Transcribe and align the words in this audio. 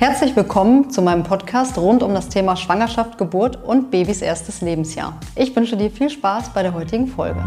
Herzlich 0.00 0.34
willkommen 0.34 0.88
zu 0.88 1.02
meinem 1.02 1.24
Podcast 1.24 1.76
rund 1.76 2.02
um 2.02 2.14
das 2.14 2.30
Thema 2.30 2.56
Schwangerschaft, 2.56 3.18
Geburt 3.18 3.62
und 3.62 3.90
Babys 3.90 4.22
erstes 4.22 4.62
Lebensjahr. 4.62 5.20
Ich 5.36 5.54
wünsche 5.54 5.76
dir 5.76 5.90
viel 5.90 6.08
Spaß 6.08 6.54
bei 6.54 6.62
der 6.62 6.72
heutigen 6.72 7.06
Folge. 7.06 7.44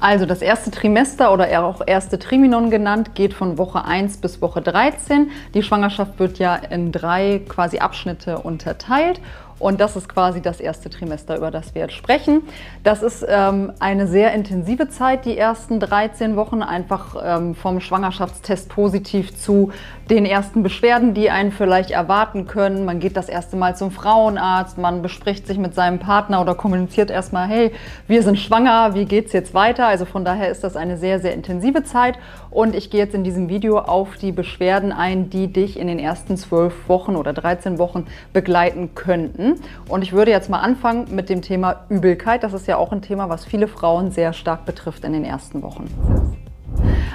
Also 0.00 0.24
das 0.24 0.40
erste 0.40 0.70
Trimester 0.70 1.34
oder 1.34 1.62
auch 1.62 1.82
erste 1.86 2.18
Triminon 2.18 2.70
genannt, 2.70 3.14
geht 3.14 3.34
von 3.34 3.58
Woche 3.58 3.84
1 3.84 4.16
bis 4.18 4.40
Woche 4.40 4.62
13. 4.62 5.30
Die 5.52 5.62
Schwangerschaft 5.62 6.18
wird 6.18 6.38
ja 6.38 6.56
in 6.56 6.92
drei 6.92 7.42
quasi 7.46 7.80
Abschnitte 7.80 8.38
unterteilt 8.38 9.20
und 9.58 9.80
das 9.80 9.96
ist 9.96 10.08
quasi 10.08 10.42
das 10.42 10.60
erste 10.60 10.90
Trimester, 10.90 11.36
über 11.36 11.50
das 11.50 11.74
wir 11.74 11.82
jetzt 11.82 11.94
sprechen. 11.94 12.42
Das 12.82 13.02
ist 13.02 13.24
ähm, 13.26 13.72
eine 13.78 14.06
sehr 14.06 14.32
intensive 14.32 14.88
Zeit, 14.88 15.24
die 15.24 15.38
ersten 15.38 15.80
13 15.80 16.36
Wochen, 16.36 16.62
einfach 16.62 17.16
ähm, 17.24 17.54
vom 17.54 17.80
Schwangerschaftstest 17.80 18.68
positiv 18.68 19.36
zu 19.36 19.72
den 20.10 20.26
ersten 20.26 20.62
Beschwerden, 20.62 21.14
die 21.14 21.30
einen 21.30 21.50
vielleicht 21.50 21.90
erwarten 21.90 22.46
können. 22.46 22.84
Man 22.84 23.00
geht 23.00 23.16
das 23.16 23.28
erste 23.28 23.56
Mal 23.56 23.74
zum 23.74 23.90
Frauenarzt, 23.90 24.76
man 24.76 25.00
bespricht 25.00 25.46
sich 25.46 25.58
mit 25.58 25.74
seinem 25.74 25.98
Partner 25.98 26.40
oder 26.40 26.54
kommuniziert 26.54 27.10
erstmal, 27.10 27.48
hey, 27.48 27.72
wir 28.06 28.22
sind 28.22 28.38
schwanger, 28.38 28.94
wie 28.94 29.06
geht's 29.06 29.32
jetzt 29.32 29.54
weiter? 29.54 29.86
Also 29.86 30.04
von 30.04 30.24
daher 30.24 30.50
ist 30.50 30.62
das 30.62 30.76
eine 30.76 30.98
sehr, 30.98 31.20
sehr 31.20 31.32
intensive 31.32 31.84
Zeit. 31.84 32.18
Und 32.50 32.74
ich 32.74 32.90
gehe 32.90 33.00
jetzt 33.00 33.14
in 33.14 33.24
diesem 33.24 33.48
Video 33.48 33.78
auf 33.78 34.16
die 34.16 34.30
Beschwerden 34.30 34.92
ein, 34.92 35.30
die 35.30 35.52
dich 35.52 35.78
in 35.78 35.88
den 35.88 35.98
ersten 35.98 36.36
zwölf 36.36 36.88
Wochen 36.88 37.16
oder 37.16 37.32
13 37.32 37.78
Wochen 37.78 38.06
begleiten 38.32 38.94
könnten. 38.94 39.54
Und 39.88 40.02
ich 40.02 40.12
würde 40.12 40.30
jetzt 40.30 40.50
mal 40.50 40.60
anfangen 40.60 41.06
mit 41.14 41.28
dem 41.28 41.42
Thema 41.42 41.84
Übelkeit. 41.88 42.42
Das 42.42 42.52
ist 42.52 42.66
ja 42.66 42.76
auch 42.76 42.92
ein 42.92 43.02
Thema, 43.02 43.28
was 43.28 43.44
viele 43.44 43.68
Frauen 43.68 44.10
sehr 44.10 44.32
stark 44.32 44.66
betrifft 44.66 45.04
in 45.04 45.12
den 45.12 45.24
ersten 45.24 45.62
Wochen. 45.62 46.43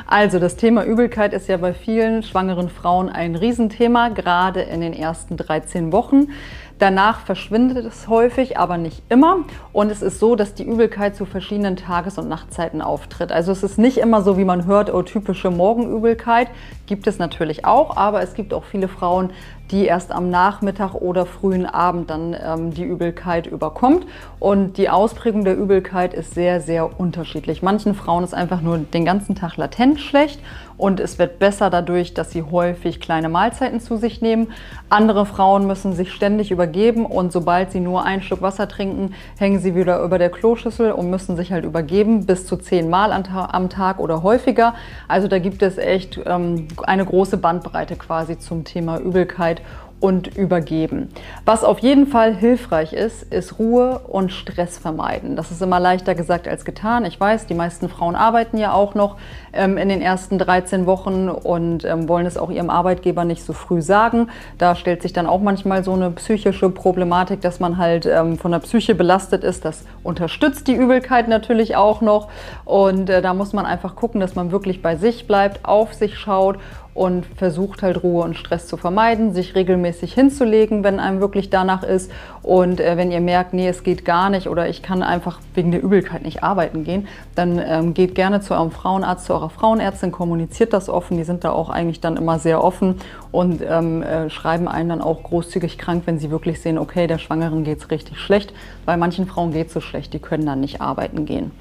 Also 0.05 0.39
das 0.39 0.55
Thema 0.55 0.85
Übelkeit 0.85 1.33
ist 1.33 1.47
ja 1.47 1.57
bei 1.57 1.73
vielen 1.73 2.23
schwangeren 2.23 2.69
Frauen 2.69 3.09
ein 3.09 3.35
Riesenthema, 3.35 4.09
gerade 4.09 4.61
in 4.61 4.81
den 4.81 4.93
ersten 4.93 5.37
13 5.37 5.91
Wochen. 5.91 6.29
Danach 6.79 7.19
verschwindet 7.19 7.85
es 7.85 8.07
häufig, 8.07 8.57
aber 8.57 8.77
nicht 8.77 9.03
immer. 9.09 9.39
Und 9.73 9.91
es 9.91 10.01
ist 10.01 10.17
so, 10.17 10.37
dass 10.37 10.53
die 10.53 10.63
Übelkeit 10.63 11.15
zu 11.15 11.25
verschiedenen 11.25 11.75
Tages- 11.75 12.17
und 12.17 12.29
Nachtzeiten 12.29 12.81
auftritt. 12.81 13.33
Also 13.33 13.51
es 13.51 13.63
ist 13.63 13.77
nicht 13.77 13.97
immer 13.97 14.21
so, 14.21 14.37
wie 14.37 14.45
man 14.45 14.65
hört, 14.65 14.91
oh, 14.93 15.01
typische 15.01 15.51
Morgenübelkeit. 15.51 16.47
Gibt 16.87 17.05
es 17.05 17.19
natürlich 17.19 17.65
auch, 17.65 17.97
aber 17.97 18.21
es 18.21 18.33
gibt 18.33 18.53
auch 18.53 18.63
viele 18.63 18.87
Frauen, 18.87 19.31
die 19.71 19.85
erst 19.85 20.11
am 20.11 20.29
Nachmittag 20.29 20.95
oder 20.95 21.25
frühen 21.25 21.65
Abend 21.65 22.09
dann 22.09 22.35
ähm, 22.41 22.73
die 22.73 22.83
Übelkeit 22.83 23.47
überkommt. 23.47 24.05
Und 24.39 24.77
die 24.77 24.89
Ausprägung 24.89 25.43
der 25.43 25.57
Übelkeit 25.57 26.13
ist 26.13 26.33
sehr, 26.33 26.61
sehr 26.61 26.99
unterschiedlich. 26.99 27.61
Manchen 27.61 27.93
Frauen 27.93 28.23
ist 28.23 28.33
einfach 28.33 28.61
nur 28.61 28.77
den 28.79 29.05
ganzen 29.05 29.35
Tag 29.35 29.57
latent 29.57 29.99
schlecht 29.99 30.39
und 30.79 31.01
es 31.01 31.19
wird 31.19 31.39
besser 31.39 31.69
dadurch, 31.69 32.13
dass 32.13 32.31
sie 32.31 32.41
häufig 32.41 33.01
kleine 33.01 33.27
Mahlzeiten 33.27 33.81
zu 33.81 33.97
sich 33.97 34.21
nehmen. 34.21 34.47
Andere 34.89 35.25
Frauen 35.25 35.67
müssen 35.67 35.93
sich 35.93 36.13
ständig 36.13 36.51
übergeben 36.51 37.05
und 37.05 37.33
sobald 37.33 37.71
sie 37.71 37.81
nur 37.81 38.05
einen 38.05 38.21
Schluck 38.21 38.41
Wasser 38.41 38.69
trinken, 38.69 39.13
hängen 39.37 39.59
sie 39.59 39.75
wieder 39.75 40.01
über 40.01 40.17
der 40.17 40.29
Kloschüssel 40.29 40.93
und 40.93 41.09
müssen 41.09 41.35
sich 41.35 41.51
halt 41.51 41.65
übergeben, 41.65 42.25
bis 42.25 42.47
zu 42.47 42.55
zehn 42.55 42.89
Mal 42.89 43.11
am 43.11 43.69
Tag 43.69 43.99
oder 43.99 44.23
häufiger. 44.23 44.73
Also 45.09 45.27
da 45.27 45.37
gibt 45.37 45.61
es 45.61 45.77
echt 45.77 46.17
ähm, 46.25 46.69
eine 46.83 47.03
große 47.05 47.37
Bandbreite 47.37 47.97
quasi 47.97 48.39
zum 48.39 48.63
Thema 48.63 48.99
Übelkeit 48.99 49.61
und 49.99 50.37
übergeben. 50.37 51.09
Was 51.45 51.63
auf 51.63 51.79
jeden 51.79 52.07
Fall 52.07 52.33
hilfreich 52.33 52.93
ist, 52.93 53.23
ist 53.33 53.59
Ruhe 53.59 53.99
und 54.07 54.31
Stress 54.31 54.77
vermeiden. 54.77 55.35
Das 55.35 55.51
ist 55.51 55.61
immer 55.61 55.79
leichter 55.79 56.15
gesagt 56.15 56.47
als 56.47 56.63
getan. 56.63 57.03
Ich 57.05 57.19
weiß, 57.19 57.47
die 57.47 57.53
meisten 57.53 57.89
Frauen 57.89 58.15
arbeiten 58.15 58.57
ja 58.57 58.71
auch 58.71 58.95
noch 58.95 59.17
ähm, 59.51 59.77
in 59.77 59.89
den 59.89 60.01
ersten 60.01 60.39
13 60.39 60.85
Wochen 60.85 61.27
und 61.27 61.83
ähm, 61.83 62.07
wollen 62.07 62.25
es 62.25 62.37
auch 62.37 62.49
ihrem 62.49 62.69
Arbeitgeber 62.69 63.25
nicht 63.25 63.43
so 63.43 63.51
früh 63.51 63.81
sagen. 63.81 64.29
Da 64.57 64.75
stellt 64.75 65.01
sich 65.01 65.11
dann 65.11 65.27
auch 65.27 65.41
manchmal 65.41 65.83
so 65.83 65.93
eine 65.93 66.11
psychische 66.11 66.69
Problematik, 66.69 67.41
dass 67.41 67.59
man 67.59 67.77
halt 67.77 68.05
ähm, 68.05 68.37
von 68.37 68.51
der 68.51 68.59
Psyche 68.59 68.95
belastet 68.95 69.43
ist. 69.43 69.65
Das 69.65 69.83
unterstützt 70.03 70.67
die 70.67 70.75
Übelkeit 70.75 71.27
natürlich 71.27 71.75
auch 71.75 71.99
noch. 71.99 72.29
Und 72.63 73.09
äh, 73.09 73.21
da 73.21 73.33
muss 73.33 73.51
man 73.51 73.65
einfach 73.65 73.95
gucken, 73.95 74.21
dass 74.21 74.35
man 74.35 74.51
wirklich 74.51 74.81
bei 74.81 74.95
sich 74.95 75.27
bleibt, 75.27 75.65
auf 75.65 75.93
sich 75.93 76.17
schaut 76.17 76.57
und 76.93 77.25
versucht 77.37 77.81
halt 77.81 78.03
Ruhe 78.03 78.23
und 78.23 78.35
Stress 78.35 78.67
zu 78.67 78.75
vermeiden, 78.75 79.33
sich 79.33 79.55
regelmäßig 79.55 80.13
hinzulegen, 80.13 80.83
wenn 80.83 80.99
einem 80.99 81.21
wirklich 81.21 81.49
danach 81.49 81.83
ist. 81.83 82.11
Und 82.41 82.79
äh, 82.79 82.97
wenn 82.97 83.11
ihr 83.11 83.21
merkt, 83.21 83.53
nee, 83.53 83.67
es 83.67 83.83
geht 83.83 84.05
gar 84.05 84.29
nicht 84.29 84.47
oder 84.47 84.67
ich 84.67 84.81
kann 84.81 85.03
einfach 85.03 85.39
wegen 85.53 85.71
der 85.71 85.83
Übelkeit 85.83 86.23
nicht 86.23 86.43
arbeiten 86.43 86.83
gehen, 86.83 87.07
dann 87.35 87.61
ähm, 87.63 87.93
geht 87.93 88.15
gerne 88.15 88.41
zu 88.41 88.53
eurem 88.53 88.71
Frauenarzt, 88.71 89.25
zu 89.25 89.33
eurer 89.33 89.49
Frauenärztin, 89.49 90.11
kommuniziert 90.11 90.73
das 90.73 90.89
offen. 90.89 91.17
Die 91.17 91.23
sind 91.23 91.43
da 91.43 91.51
auch 91.51 91.69
eigentlich 91.69 92.01
dann 92.01 92.17
immer 92.17 92.39
sehr 92.39 92.63
offen 92.63 92.95
und 93.31 93.61
ähm, 93.61 94.01
äh, 94.01 94.29
schreiben 94.29 94.67
einen 94.67 94.89
dann 94.89 95.01
auch 95.01 95.23
großzügig 95.23 95.77
krank, 95.77 96.03
wenn 96.05 96.19
sie 96.19 96.31
wirklich 96.31 96.61
sehen, 96.61 96.77
okay, 96.77 97.07
der 97.07 97.19
Schwangeren 97.19 97.63
geht 97.63 97.79
es 97.79 97.91
richtig 97.91 98.19
schlecht. 98.19 98.53
Bei 98.85 98.97
manchen 98.97 99.27
Frauen 99.27 99.51
geht 99.51 99.67
es 99.67 99.73
so 99.73 99.81
schlecht, 99.81 100.13
die 100.13 100.19
können 100.19 100.45
dann 100.45 100.59
nicht 100.59 100.81
arbeiten 100.81 101.25
gehen. 101.25 101.51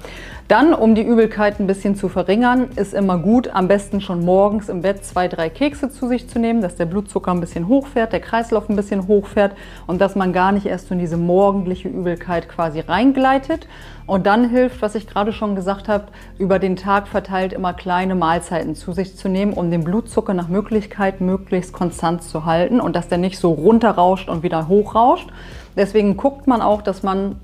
Dann, 0.47 0.73
um 0.73 0.95
die 0.95 1.03
Übelkeit 1.03 1.59
ein 1.59 1.67
bisschen 1.67 1.95
zu 1.95 2.09
verringern, 2.09 2.69
ist 2.75 2.95
immer 2.95 3.19
gut, 3.19 3.49
am 3.53 3.67
besten 3.67 4.01
schon 4.01 4.25
morgens 4.25 4.67
im 4.67 4.81
Bett 4.81 5.05
zwei, 5.05 5.18
drei 5.27 5.49
Kekse 5.49 5.89
zu 5.89 6.07
sich 6.07 6.29
zu 6.29 6.39
nehmen, 6.39 6.61
dass 6.61 6.75
der 6.75 6.85
Blutzucker 6.85 7.31
ein 7.31 7.41
bisschen 7.41 7.67
hochfährt, 7.67 8.13
der 8.13 8.19
Kreislauf 8.19 8.69
ein 8.69 8.75
bisschen 8.75 9.07
hochfährt 9.07 9.55
und 9.87 9.99
dass 9.99 10.15
man 10.15 10.33
gar 10.33 10.51
nicht 10.51 10.65
erst 10.65 10.89
in 10.91 10.99
diese 10.99 11.17
morgendliche 11.17 11.89
Übelkeit 11.89 12.47
quasi 12.47 12.79
reingleitet. 12.79 13.67
Und 14.05 14.25
dann 14.25 14.49
hilft, 14.49 14.81
was 14.81 14.95
ich 14.95 15.07
gerade 15.07 15.33
schon 15.33 15.55
gesagt 15.55 15.87
habe, 15.87 16.05
über 16.37 16.57
den 16.57 16.75
Tag 16.75 17.07
verteilt 17.07 17.53
immer 17.53 17.73
kleine 17.73 18.15
Mahlzeiten 18.15 18.73
zu 18.75 18.91
sich 18.91 19.15
zu 19.15 19.29
nehmen, 19.29 19.53
um 19.53 19.69
den 19.69 19.83
Blutzucker 19.83 20.33
nach 20.33 20.47
Möglichkeit 20.47 21.21
möglichst 21.21 21.73
konstant 21.73 22.23
zu 22.23 22.45
halten 22.45 22.81
und 22.81 22.95
dass 22.95 23.07
der 23.07 23.17
nicht 23.17 23.37
so 23.37 23.51
runterrauscht 23.51 24.29
und 24.29 24.41
wieder 24.43 24.67
hochrauscht. 24.67 25.29
Deswegen 25.75 26.17
guckt 26.17 26.47
man 26.47 26.61
auch, 26.61 26.81
dass 26.81 27.03
man 27.03 27.35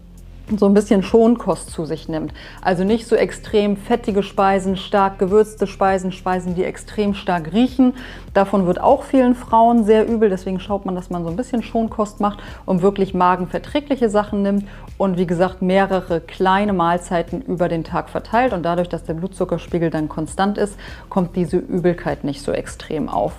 so 0.58 0.68
ein 0.68 0.74
bisschen 0.74 1.04
Schonkost 1.04 1.72
zu 1.72 1.86
sich 1.86 2.08
nimmt. 2.08 2.34
Also 2.62 2.84
nicht 2.84 3.08
so 3.08 3.16
extrem 3.16 3.78
fettige 3.78 4.24
Speisen, 4.24 4.78
stark 4.78 5.18
gewürzte 5.20 5.68
Speisen, 5.68 6.12
Speisen, 6.12 6.56
die 6.56 6.64
extrem 6.64 7.14
stark 7.14 7.54
riechen. 7.54 7.94
Davon 8.34 8.68
wird 8.68 8.80
auch 8.80 9.04
vielen 9.04 9.36
Frauen 9.36 9.84
sehr 9.84 10.08
übel. 10.08 10.30
Deswegen 10.30 10.60
schaut 10.60 10.86
man, 10.86 10.96
dass 10.96 11.10
man 11.10 11.24
so 11.24 11.30
ein 11.30 11.36
bisschen 11.36 11.64
Schonkost 11.64 12.20
macht 12.20 12.40
und 12.66 12.82
wirklich 12.82 13.14
magenverträgliche 13.14 14.10
Sachen 14.10 14.44
nimmt 14.44 14.66
und 14.98 15.18
wie 15.18 15.28
gesagt 15.28 15.62
mehrere 15.62 16.22
kleine 16.22 16.74
Mahlzeiten 16.74 17.42
über 17.42 17.68
den 17.68 17.84
Tag 17.84 18.10
verteilt. 18.10 18.54
Und 18.54 18.64
dadurch, 18.64 18.90
dass 18.90 19.04
der 19.04 19.14
Blutzuckerspiegel 19.14 19.90
dann 19.90 20.10
konstant 20.10 20.58
ist, 20.58 20.78
kommt 21.10 21.36
diese 21.36 21.58
Übelkeit 21.58 22.24
nicht 22.24 22.42
so 22.42 22.52
extrem 22.52 23.10
auf. 23.10 23.34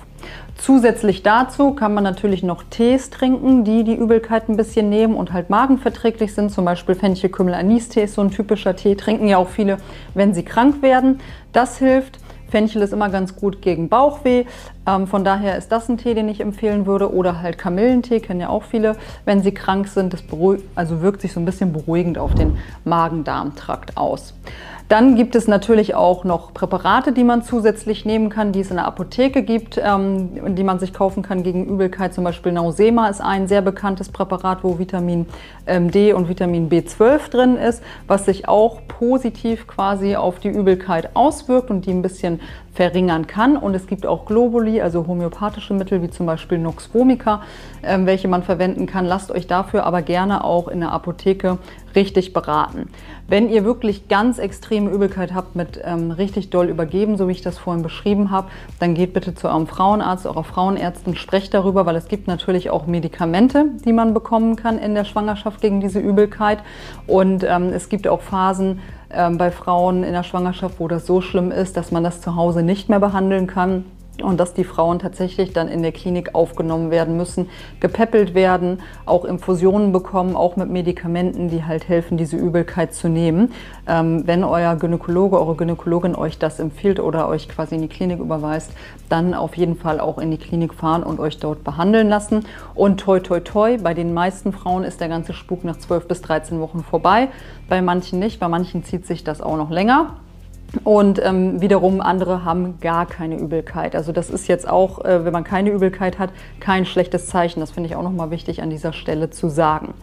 Zusätzlich 0.59 1.23
dazu 1.23 1.73
kann 1.75 1.93
man 1.93 2.03
natürlich 2.03 2.43
noch 2.43 2.63
Tees 2.63 3.11
trinken, 3.11 3.65
die 3.65 3.85
die 3.85 3.95
Übelkeit 3.95 4.49
ein 4.49 4.57
bisschen 4.57 4.89
nehmen 4.89 5.15
und 5.15 5.33
halt 5.33 5.51
magenverträglich 5.51 6.35
sind. 6.35 6.51
Zum 6.51 6.65
Beispiel 6.65 6.95
Fenchel, 6.95 7.31
Kümmel, 7.31 7.55
Anis-Tee 7.55 8.05
ist 8.05 8.15
so 8.15 8.23
ein 8.23 8.31
typischer 8.31 8.75
Tee. 8.75 8.95
Trinken 8.95 9.29
ja 9.29 9.37
auch 9.37 9.49
viele, 9.49 9.77
wenn 10.15 10.35
sie 10.35 10.45
krank 10.45 10.81
werden. 10.83 11.21
Das 11.53 11.79
hilft. 11.79 12.19
Fenchel 12.49 12.81
ist 12.83 12.93
immer 12.93 13.11
ganz 13.11 13.37
gut 13.37 13.61
gegen 13.61 13.89
Bauchweh. 13.89 14.45
Ähm, 14.87 15.07
von 15.07 15.25
daher 15.25 15.59
ist 15.59 15.71
das 15.73 15.89
ein 15.89 15.99
Tee, 15.99 16.15
den 16.15 16.29
ich 16.29 16.41
empfehlen 16.41 16.87
würde. 16.87 17.13
Oder 17.13 17.43
halt 17.43 17.59
Kamillentee, 17.59 18.21
kennen 18.21 18.41
ja 18.41 18.49
auch 18.49 18.63
viele, 18.63 18.97
wenn 19.25 19.43
sie 19.43 19.53
krank 19.53 19.89
sind. 19.89 20.13
Das 20.13 20.23
also 20.75 21.03
wirkt 21.03 21.21
sich 21.21 21.33
so 21.33 21.41
ein 21.41 21.45
bisschen 21.45 21.73
beruhigend 21.73 22.19
auf 22.19 22.35
den 22.35 22.57
Magen-Darm-Trakt 22.85 23.97
aus. 23.97 24.35
Dann 24.89 25.17
gibt 25.17 25.35
es 25.35 25.49
natürlich 25.49 25.97
auch 25.97 26.23
noch 26.23 26.55
Präparate, 26.55 27.11
die 27.11 27.25
man 27.25 27.43
zusätzlich 27.43 28.05
nehmen 28.05 28.29
kann, 28.29 28.53
die 28.53 28.61
es 28.61 28.71
in 28.71 28.77
der 28.77 28.87
Apotheke 28.87 29.43
gibt, 29.43 29.81
ähm, 29.83 30.55
die 30.55 30.63
man 30.63 30.79
sich 30.79 30.93
kaufen 30.93 31.25
kann 31.25 31.43
gegen 31.43 31.67
Übelkeit. 31.67 32.15
Zum 32.15 32.23
Beispiel 32.23 32.53
Nausema 32.53 33.09
ist 33.09 33.21
ein 33.21 33.49
sehr 33.49 33.63
bekanntes 33.63 34.11
Präparat, 34.11 34.63
wo 34.63 34.79
Vitamin 34.79 35.27
ähm, 35.67 35.91
D 35.91 36.13
und 36.13 36.29
Vitamin 36.29 36.69
B12 36.71 37.31
drin 37.31 37.57
ist, 37.57 37.83
was 38.07 38.27
sich 38.27 38.49
auch 38.49 38.79
positiv 38.87 39.67
quasi 39.67 40.15
auf 40.15 40.39
die 40.39 40.51
Übelkeit 40.51 41.11
auswirkt 41.15 41.71
und 41.71 41.85
die 41.87 41.91
ein 41.91 42.03
bisschen 42.03 42.41
verringern 42.77 43.27
kann. 43.27 43.57
Und 43.57 43.75
es 43.75 43.87
gibt 43.87 44.07
auch 44.07 44.27
Globuli, 44.27 44.81
also 44.81 45.07
homöopathische 45.07 45.73
Mittel 45.73 46.03
wie 46.03 46.11
zum 46.11 46.27
Beispiel 46.27 46.59
Nux 46.59 46.91
vomica, 46.93 47.43
äh, 47.83 47.99
welche 48.03 48.29
man 48.29 48.43
verwenden 48.43 48.87
kann. 48.87 49.07
Lasst 49.07 49.31
euch 49.31 49.47
dafür 49.47 49.85
aber 49.85 50.03
gerne 50.03 50.45
auch 50.45 50.69
in 50.69 50.81
der 50.81 50.93
Apotheke 50.93 51.59
richtig 51.95 52.35
beraten. 52.35 52.91
Wenn 53.29 53.49
ihr 53.49 53.65
wirklich 53.65 54.09
ganz 54.09 54.39
extreme 54.39 54.91
Übelkeit 54.91 55.35
habt 55.35 55.57
mit 55.57 55.81
ähm, 55.83 56.11
richtig 56.11 56.51
doll 56.51 56.69
übergeben, 56.69 57.17
so 57.17 57.27
wie 57.27 57.33
ich 57.33 57.43
das 57.43 57.59
vorhin 57.59 57.83
beschrieben 57.83 58.31
habe, 58.31 58.49
dann 58.79 58.95
geht 58.95 59.15
bitte 59.15 59.35
zu 59.35 59.49
eurem 59.49 59.67
Frauenarzt, 59.67 60.27
eurer 60.27 60.45
Frauenärztin, 60.45 61.17
sprecht 61.17 61.55
darüber, 61.55 61.87
weil 61.87 61.97
es 61.97 62.07
gibt 62.07 62.29
natürlich 62.29 62.71
auch 62.71 62.87
Medikamente, 62.87 63.65
die 63.85 63.95
man 63.95 64.13
bekommen 64.13 64.55
kann 64.55 64.79
in 64.79 64.95
der 64.95 65.05
Schwangerschaft 65.05 65.63
gegen 65.63 65.81
diese 65.81 65.99
Übelkeit. 65.99 66.59
Und 67.07 67.43
ähm, 67.43 67.73
es 67.73 67.89
gibt 67.89 68.07
auch 68.07 68.21
Phasen, 68.21 68.73
ähm, 68.73 68.96
bei 69.09 69.51
Frauen 69.51 70.03
in 70.03 70.13
der 70.13 70.25
Schwangerschaft, 70.25 70.81
wo 70.81 70.89
das 70.89 71.07
so 71.07 71.21
schlimm 71.21 71.53
ist, 71.53 71.77
dass 71.77 71.93
man 71.93 72.03
das 72.03 72.21
zu 72.21 72.35
Hause 72.35 72.63
nicht 72.63 72.89
mehr 72.89 73.01
behandeln 73.01 73.47
kann 73.47 73.85
und 74.23 74.39
dass 74.39 74.55
die 74.55 74.65
Frauen 74.65 74.99
tatsächlich 74.99 75.53
dann 75.53 75.69
in 75.69 75.83
der 75.83 75.93
Klinik 75.93 76.35
aufgenommen 76.35 76.91
werden 76.91 77.17
müssen, 77.17 77.49
gepäppelt 77.81 78.35
werden, 78.35 78.81
auch 79.05 79.25
Infusionen 79.25 79.93
bekommen, 79.93 80.37
auch 80.37 80.57
mit 80.57 80.71
Medikamenten, 80.71 81.49
die 81.49 81.65
halt 81.65 81.89
helfen, 81.89 82.17
diese 82.17 82.37
Übelkeit 82.37 82.95
zu 82.95 83.09
nehmen. 83.09 83.53
Ähm, 83.87 84.27
wenn 84.27 84.45
euer 84.45 84.77
Gynäkologe, 84.77 85.39
eure 85.39 85.57
Gynäkologin 85.57 86.15
euch 86.15 86.39
das 86.39 86.59
empfiehlt 86.59 87.01
oder 87.01 87.29
euch 87.29 87.49
quasi 87.49 87.77
in 87.77 87.83
die 87.83 87.89
Klinik 87.89 88.21
überweist, 88.21 88.73
dann 89.09 89.35
auf 89.35 89.57
jeden 89.57 89.77
Fall 89.77 90.01
auch 90.01 90.19
in 90.19 90.31
die 90.31 90.39
Klinik 90.39 90.75
fahren 90.75 91.03
und 91.03 91.21
euch 91.21 91.39
dort 91.39 91.65
behandeln 91.65 92.09
lassen. 92.09 92.45
Und 92.75 93.01
toi, 93.01 93.21
toi, 93.21 93.41
toi, 93.41 93.79
bei 93.79 93.95
den 93.95 94.15
meisten 94.15 94.53
Frauen 94.53 94.85
ist 94.85 95.01
der 95.01 95.09
ganze 95.09 95.33
Spuk 95.33 95.65
nach 95.65 95.77
12 95.77 96.09
bis 96.09 96.23
13 96.23 96.61
Wochen 96.61 96.83
vorbei, 96.83 97.29
bei 97.69 97.83
manchen 97.83 98.19
nicht, 98.19 98.41
bei 98.41 98.49
manchen 98.49 98.85
zieht 98.85 99.07
sich 99.07 99.25
das 99.25 99.41
auch 99.41 99.57
noch 99.57 99.71
länger. 99.71 100.17
Und 100.85 101.21
ähm, 101.25 101.61
wiederum 101.61 102.01
andere 102.01 102.45
haben 102.45 102.81
gar 102.81 103.07
keine 103.07 103.39
Übelkeit. 103.39 103.95
Also 103.95 104.13
das 104.13 104.31
ist 104.31 104.49
jetzt 104.49 104.69
auch, 104.69 105.05
äh, 105.05 105.25
wenn 105.25 105.33
man 105.33 105.45
keine 105.45 105.71
Übelkeit 105.71 106.19
hat, 106.19 106.31
kein 106.61 106.85
schlechtes 106.85 107.27
Zeichen. 107.27 107.61
Das 107.61 107.71
finde 107.71 107.89
ich 107.89 107.97
auch 107.97 108.03
nochmal 108.03 108.31
wichtig 108.31 108.63
an 108.63 108.71
dieser 108.71 108.93
Stelle 108.93 109.31
zu 109.31 109.49
sagen. 109.49 109.95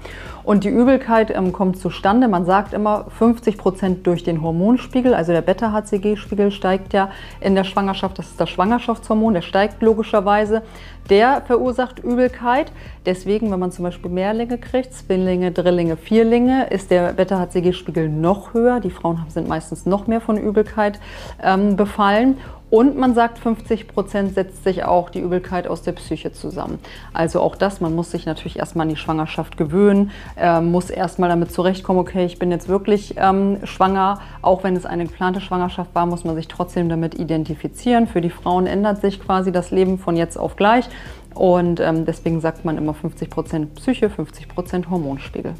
Und 0.44 0.63
die 0.63 0.69
Übelkeit 0.69 1.31
ähm, 1.36 1.54
kommt 1.54 1.78
zustande, 1.78 2.28
man 2.28 2.45
sagt 2.45 2.74
immer 2.74 3.06
50 3.18 3.57
Prozent 3.57 4.07
durch 4.07 4.24
den 4.24 4.42
Hormonspiegel, 4.42 5.13
also 5.13 5.31
der 5.31 5.42
Beta-HCG-Spiegel 5.42 6.51
steigt 6.51 6.94
ja 6.94 7.10
in 7.40 7.56
der 7.56 7.63
Schwangerschaft, 7.63 8.19
das 8.19 8.28
ist 8.28 8.40
das 8.40 8.50
Schwangerschaftshormon, 8.50 9.34
der 9.34 9.42
steigt 9.42 9.81
logischerweise. 9.81 10.62
Der 11.10 11.42
verursacht 11.42 12.00
Übelkeit. 12.00 12.72
Deswegen, 13.06 13.51
wenn 13.51 13.60
man 13.60 13.74
zum 13.74 13.84
Beispiel 13.84 14.10
Mehrlinge 14.10 14.57
kriegt, 14.57 14.94
Zwillinge, 14.94 15.51
Drillinge, 15.51 15.98
Vierlinge, 15.98 16.68
ist 16.68 16.92
der 16.92 17.12
Beta-HCG-Spiegel 17.12 18.07
noch 18.07 18.54
höher. 18.54 18.80
Die 18.80 18.90
Frauen 18.90 19.19
sind 19.28 19.50
meistens 19.50 19.86
noch 19.86 20.07
mehr 20.07 20.22
von 20.22 20.38
Übelkeit 20.38 21.01
ähm, 21.44 21.75
befallen. 21.75 22.38
Und 22.74 22.98
man 22.98 23.14
sagt, 23.14 23.38
50 23.38 23.88
Prozent 23.88 24.34
setzt 24.34 24.64
sich 24.64 24.84
auch 24.84 25.12
die 25.12 25.20
Übelkeit 25.20 25.68
aus 25.68 25.84
der 25.84 25.92
Psyche 25.92 26.31
zusammen. 26.31 26.80
Also 27.14 27.40
auch 27.40 27.56
das, 27.56 27.81
man 27.81 27.94
muss 27.94 28.10
sich 28.10 28.25
natürlich 28.25 28.58
erstmal 28.58 28.88
an 28.88 28.90
die 28.90 28.96
Schwangerschaft 28.96 29.58
gewöhnen, 29.58 30.10
äh, 30.38 30.60
muss 30.60 30.90
erstmal 30.90 31.30
damit 31.30 31.52
zurechtkommen, 31.52 32.00
okay, 32.00 32.25
ich 32.25 32.40
bin 32.40 32.50
jetzt 32.50 32.68
wirklich 32.68 33.14
ähm, 33.18 33.60
schwanger. 33.64 34.22
Auch 34.42 34.64
wenn 34.64 34.75
es 34.75 34.88
eine 34.88 35.06
geplante 35.06 35.40
Schwangerschaft 35.40 35.94
war, 35.94 36.08
muss 36.08 36.24
man 36.24 36.34
sich 36.34 36.48
trotzdem 36.48 36.90
damit 36.90 37.14
identifizieren. 37.14 38.08
Für 38.08 38.22
die 38.22 38.31
Frauen 38.31 38.66
ändert 38.66 39.02
sich 39.02 39.22
quasi 39.22 39.52
das 39.52 39.69
Leben 39.69 40.00
von 40.00 40.18
jetzt 40.18 40.36
auf 40.36 40.56
gleich. 40.56 40.90
Und 41.36 41.80
ähm, 41.80 42.06
deswegen 42.06 42.42
sagt 42.42 42.66
man 42.66 42.80
immer 42.80 42.96
50 42.96 43.30
Prozent 43.30 43.76
Psyche, 43.76 44.10
50 44.10 44.48
Prozent 44.48 44.90
Hormonspiegel. 44.90 45.54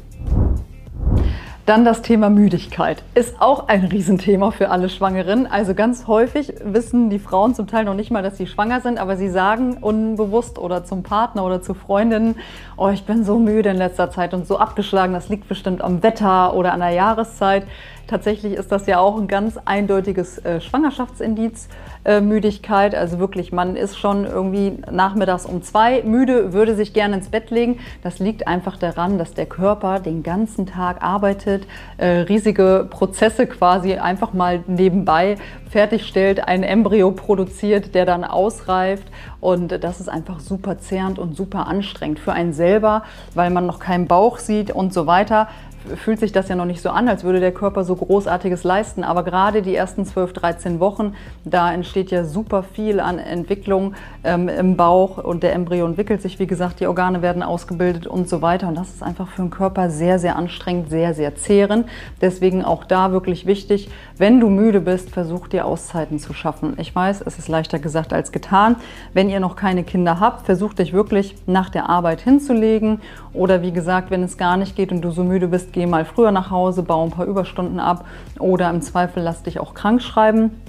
Dann 1.66 1.86
das 1.86 2.02
Thema 2.02 2.28
Müdigkeit 2.28 3.02
ist 3.14 3.40
auch 3.40 3.68
ein 3.68 3.84
Riesenthema 3.86 4.50
für 4.50 4.68
alle 4.68 4.90
Schwangeren. 4.90 5.46
Also 5.46 5.72
ganz 5.72 6.06
häufig 6.06 6.52
wissen 6.62 7.08
die 7.08 7.18
Frauen 7.18 7.54
zum 7.54 7.66
Teil 7.68 7.86
noch 7.86 7.94
nicht 7.94 8.10
mal, 8.10 8.22
dass 8.22 8.36
sie 8.36 8.46
schwanger 8.46 8.82
sind, 8.82 8.98
aber 8.98 9.16
sie 9.16 9.30
sagen 9.30 9.78
unbewusst 9.80 10.58
oder 10.58 10.84
zum 10.84 11.02
Partner 11.02 11.42
oder 11.42 11.62
zu 11.62 11.72
Freundinnen, 11.72 12.36
oh, 12.76 12.90
ich 12.90 13.04
bin 13.04 13.24
so 13.24 13.38
müde 13.38 13.70
in 13.70 13.78
letzter 13.78 14.10
Zeit 14.10 14.34
und 14.34 14.46
so 14.46 14.58
abgeschlagen, 14.58 15.14
das 15.14 15.30
liegt 15.30 15.48
bestimmt 15.48 15.80
am 15.80 16.02
Wetter 16.02 16.52
oder 16.52 16.74
an 16.74 16.80
der 16.80 16.90
Jahreszeit. 16.90 17.66
Tatsächlich 18.06 18.52
ist 18.52 18.70
das 18.70 18.86
ja 18.86 18.98
auch 18.98 19.18
ein 19.18 19.28
ganz 19.28 19.58
eindeutiges 19.64 20.38
äh, 20.38 20.60
Schwangerschaftsindiz, 20.60 21.68
äh, 22.04 22.20
Müdigkeit. 22.20 22.94
Also 22.94 23.18
wirklich, 23.18 23.50
man 23.50 23.76
ist 23.76 23.98
schon 23.98 24.26
irgendwie 24.26 24.78
nachmittags 24.90 25.46
um 25.46 25.62
zwei 25.62 26.02
müde, 26.02 26.52
würde 26.52 26.74
sich 26.74 26.92
gerne 26.92 27.16
ins 27.16 27.28
Bett 27.30 27.50
legen. 27.50 27.78
Das 28.02 28.18
liegt 28.18 28.46
einfach 28.46 28.76
daran, 28.76 29.16
dass 29.16 29.32
der 29.32 29.46
Körper 29.46 30.00
den 30.00 30.22
ganzen 30.22 30.66
Tag 30.66 31.02
arbeitet, 31.02 31.66
äh, 31.96 32.06
riesige 32.06 32.86
Prozesse 32.90 33.46
quasi 33.46 33.94
einfach 33.94 34.34
mal 34.34 34.62
nebenbei 34.66 35.36
fertigstellt, 35.70 36.46
ein 36.46 36.62
Embryo 36.62 37.10
produziert, 37.10 37.94
der 37.94 38.04
dann 38.04 38.22
ausreift. 38.22 39.08
Und 39.40 39.82
das 39.82 40.00
ist 40.00 40.08
einfach 40.08 40.40
super 40.40 40.78
zehrend 40.78 41.18
und 41.18 41.36
super 41.36 41.66
anstrengend 41.66 42.18
für 42.18 42.32
einen 42.32 42.52
selber, 42.52 43.02
weil 43.34 43.50
man 43.50 43.66
noch 43.66 43.78
keinen 43.78 44.06
Bauch 44.06 44.38
sieht 44.38 44.70
und 44.70 44.92
so 44.92 45.06
weiter 45.06 45.48
fühlt 45.96 46.18
sich 46.18 46.32
das 46.32 46.48
ja 46.48 46.56
noch 46.56 46.64
nicht 46.64 46.80
so 46.80 46.90
an, 46.90 47.08
als 47.08 47.24
würde 47.24 47.40
der 47.40 47.52
Körper 47.52 47.84
so 47.84 47.94
Großartiges 47.96 48.64
leisten. 48.64 49.04
Aber 49.04 49.22
gerade 49.22 49.62
die 49.62 49.74
ersten 49.74 50.04
12, 50.04 50.32
13 50.32 50.80
Wochen, 50.80 51.14
da 51.44 51.72
entsteht 51.72 52.10
ja 52.10 52.24
super 52.24 52.62
viel 52.62 53.00
an 53.00 53.18
Entwicklung 53.18 53.94
ähm, 54.24 54.48
im 54.48 54.76
Bauch 54.76 55.18
und 55.18 55.42
der 55.42 55.52
Embryo 55.52 55.86
entwickelt 55.86 56.22
sich, 56.22 56.38
wie 56.38 56.46
gesagt, 56.46 56.80
die 56.80 56.86
Organe 56.86 57.22
werden 57.22 57.42
ausgebildet 57.42 58.06
und 58.06 58.28
so 58.28 58.42
weiter. 58.42 58.68
Und 58.68 58.76
das 58.76 58.90
ist 58.90 59.02
einfach 59.02 59.28
für 59.28 59.42
den 59.42 59.50
Körper 59.50 59.90
sehr, 59.90 60.18
sehr 60.18 60.36
anstrengend, 60.36 60.90
sehr, 60.90 61.14
sehr 61.14 61.36
zehrend. 61.36 61.86
Deswegen 62.20 62.64
auch 62.64 62.84
da 62.84 63.12
wirklich 63.12 63.46
wichtig, 63.46 63.90
wenn 64.16 64.40
du 64.40 64.48
müde 64.48 64.80
bist, 64.80 65.10
versuch 65.10 65.48
dir 65.48 65.66
Auszeiten 65.66 66.18
zu 66.18 66.32
schaffen. 66.32 66.74
Ich 66.78 66.94
weiß, 66.94 67.22
es 67.26 67.38
ist 67.38 67.48
leichter 67.48 67.78
gesagt 67.78 68.12
als 68.12 68.32
getan. 68.32 68.76
Wenn 69.12 69.28
ihr 69.28 69.40
noch 69.40 69.56
keine 69.56 69.84
Kinder 69.84 70.20
habt, 70.20 70.46
versucht 70.46 70.78
dich 70.78 70.92
wirklich 70.92 71.36
nach 71.46 71.68
der 71.68 71.88
Arbeit 71.88 72.20
hinzulegen. 72.20 73.00
Oder 73.32 73.62
wie 73.62 73.72
gesagt, 73.72 74.10
wenn 74.10 74.22
es 74.22 74.38
gar 74.38 74.56
nicht 74.56 74.76
geht 74.76 74.92
und 74.92 75.02
du 75.02 75.10
so 75.10 75.24
müde 75.24 75.48
bist, 75.48 75.73
geh 75.74 75.86
mal 75.86 76.04
früher 76.04 76.30
nach 76.30 76.50
Hause, 76.50 76.82
baue 76.82 77.08
ein 77.08 77.10
paar 77.10 77.26
Überstunden 77.26 77.80
ab 77.80 78.06
oder 78.38 78.70
im 78.70 78.80
Zweifel 78.80 79.22
lass 79.22 79.42
dich 79.42 79.58
auch 79.58 79.74
krank 79.74 80.00
schreiben. 80.00 80.62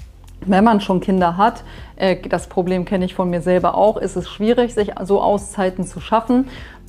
Wenn 0.47 0.63
man 0.63 0.81
schon 0.81 0.99
Kinder 0.99 1.37
hat, 1.37 1.63
äh, 1.95 2.17
das 2.27 2.47
Problem 2.47 2.85
kenne 2.85 3.05
ich 3.05 3.15
von 3.15 3.29
mir 3.29 3.41
selber 3.41 3.75
auch, 3.75 3.97
ist 3.97 4.15
es 4.15 4.29
schwierig, 4.29 4.73
sich 4.73 4.91
so 5.03 5.21
Auszeiten 5.21 5.85
zu 5.85 6.01
schaffen 6.01 6.45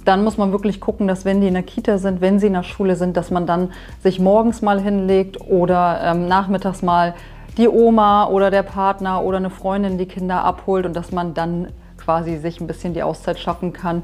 dann 0.06 0.22
muss 0.22 0.38
man 0.38 0.52
wirklich 0.52 0.80
gucken, 0.80 1.08
dass 1.08 1.24
wenn 1.24 1.40
die 1.40 1.48
in 1.48 1.54
der 1.54 1.64
Kita 1.64 1.98
sind, 1.98 2.20
wenn 2.20 2.38
sie 2.38 2.46
in 2.46 2.52
der 2.52 2.62
Schule 2.62 2.94
sind, 2.94 3.16
dass 3.16 3.32
man 3.32 3.44
dann 3.44 3.72
sich 4.04 4.20
morgens 4.20 4.62
mal 4.62 4.80
hinlegt 4.80 5.40
oder 5.40 6.00
ähm, 6.04 6.28
nachmittags 6.28 6.80
mal 6.82 7.14
die 7.58 7.68
Oma 7.68 8.26
oder 8.26 8.52
der 8.52 8.62
Partner 8.62 9.22
oder 9.22 9.38
eine 9.38 9.50
Freundin 9.50 9.98
die 9.98 10.06
Kinder 10.06 10.44
abholt 10.44 10.86
und 10.86 10.94
dass 10.94 11.10
man 11.10 11.34
dann 11.34 11.72
quasi 11.98 12.36
sich 12.36 12.60
ein 12.60 12.68
bisschen 12.68 12.94
die 12.94 13.02
Auszeit 13.02 13.40
schaffen 13.40 13.72
kann 13.72 14.02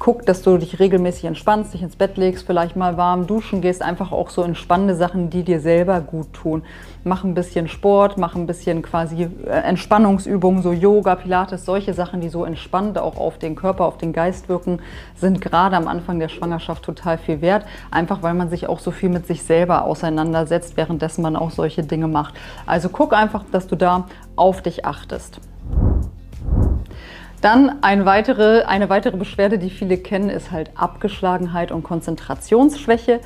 guck, 0.00 0.24
dass 0.24 0.40
du 0.40 0.56
dich 0.56 0.80
regelmäßig 0.80 1.26
entspannst, 1.26 1.74
dich 1.74 1.82
ins 1.82 1.94
Bett 1.94 2.16
legst, 2.16 2.46
vielleicht 2.46 2.74
mal 2.74 2.96
warm 2.96 3.26
duschen 3.26 3.60
gehst, 3.60 3.82
einfach 3.82 4.12
auch 4.12 4.30
so 4.30 4.42
entspannende 4.42 4.96
Sachen, 4.96 5.28
die 5.28 5.44
dir 5.44 5.60
selber 5.60 6.00
gut 6.00 6.32
tun. 6.32 6.62
Mach 7.04 7.22
ein 7.22 7.34
bisschen 7.34 7.68
Sport, 7.68 8.16
mach 8.16 8.34
ein 8.34 8.46
bisschen 8.46 8.80
quasi 8.80 9.28
äh, 9.44 9.50
Entspannungsübungen, 9.50 10.62
so 10.62 10.72
Yoga, 10.72 11.16
Pilates, 11.16 11.66
solche 11.66 11.92
Sachen, 11.92 12.22
die 12.22 12.30
so 12.30 12.46
entspannt 12.46 12.98
auch 12.98 13.18
auf 13.18 13.38
den 13.38 13.54
Körper, 13.56 13.84
auf 13.84 13.98
den 13.98 14.14
Geist 14.14 14.48
wirken, 14.48 14.80
sind 15.14 15.42
gerade 15.42 15.76
am 15.76 15.86
Anfang 15.86 16.18
der 16.18 16.30
Schwangerschaft 16.30 16.82
total 16.82 17.18
viel 17.18 17.42
wert. 17.42 17.66
Einfach 17.90 18.22
weil 18.22 18.32
man 18.32 18.48
sich 18.48 18.68
auch 18.68 18.80
so 18.80 18.92
viel 18.92 19.10
mit 19.10 19.26
sich 19.26 19.42
selber 19.42 19.84
auseinandersetzt, 19.84 20.78
währenddessen 20.78 21.20
man 21.20 21.36
auch 21.36 21.50
solche 21.50 21.82
Dinge 21.82 22.08
macht. 22.08 22.34
Also 22.64 22.88
guck 22.88 23.12
einfach, 23.12 23.44
dass 23.52 23.66
du 23.66 23.76
da 23.76 24.06
auf 24.34 24.62
dich 24.62 24.86
achtest. 24.86 25.40
Dann 27.40 27.82
eine 27.82 28.04
weitere, 28.04 28.64
eine 28.64 28.90
weitere 28.90 29.16
Beschwerde, 29.16 29.58
die 29.58 29.70
viele 29.70 29.96
kennen, 29.96 30.28
ist 30.28 30.50
halt 30.50 30.70
Abgeschlagenheit 30.74 31.72
und 31.72 31.82
Konzentrationsschwäche 31.82 33.20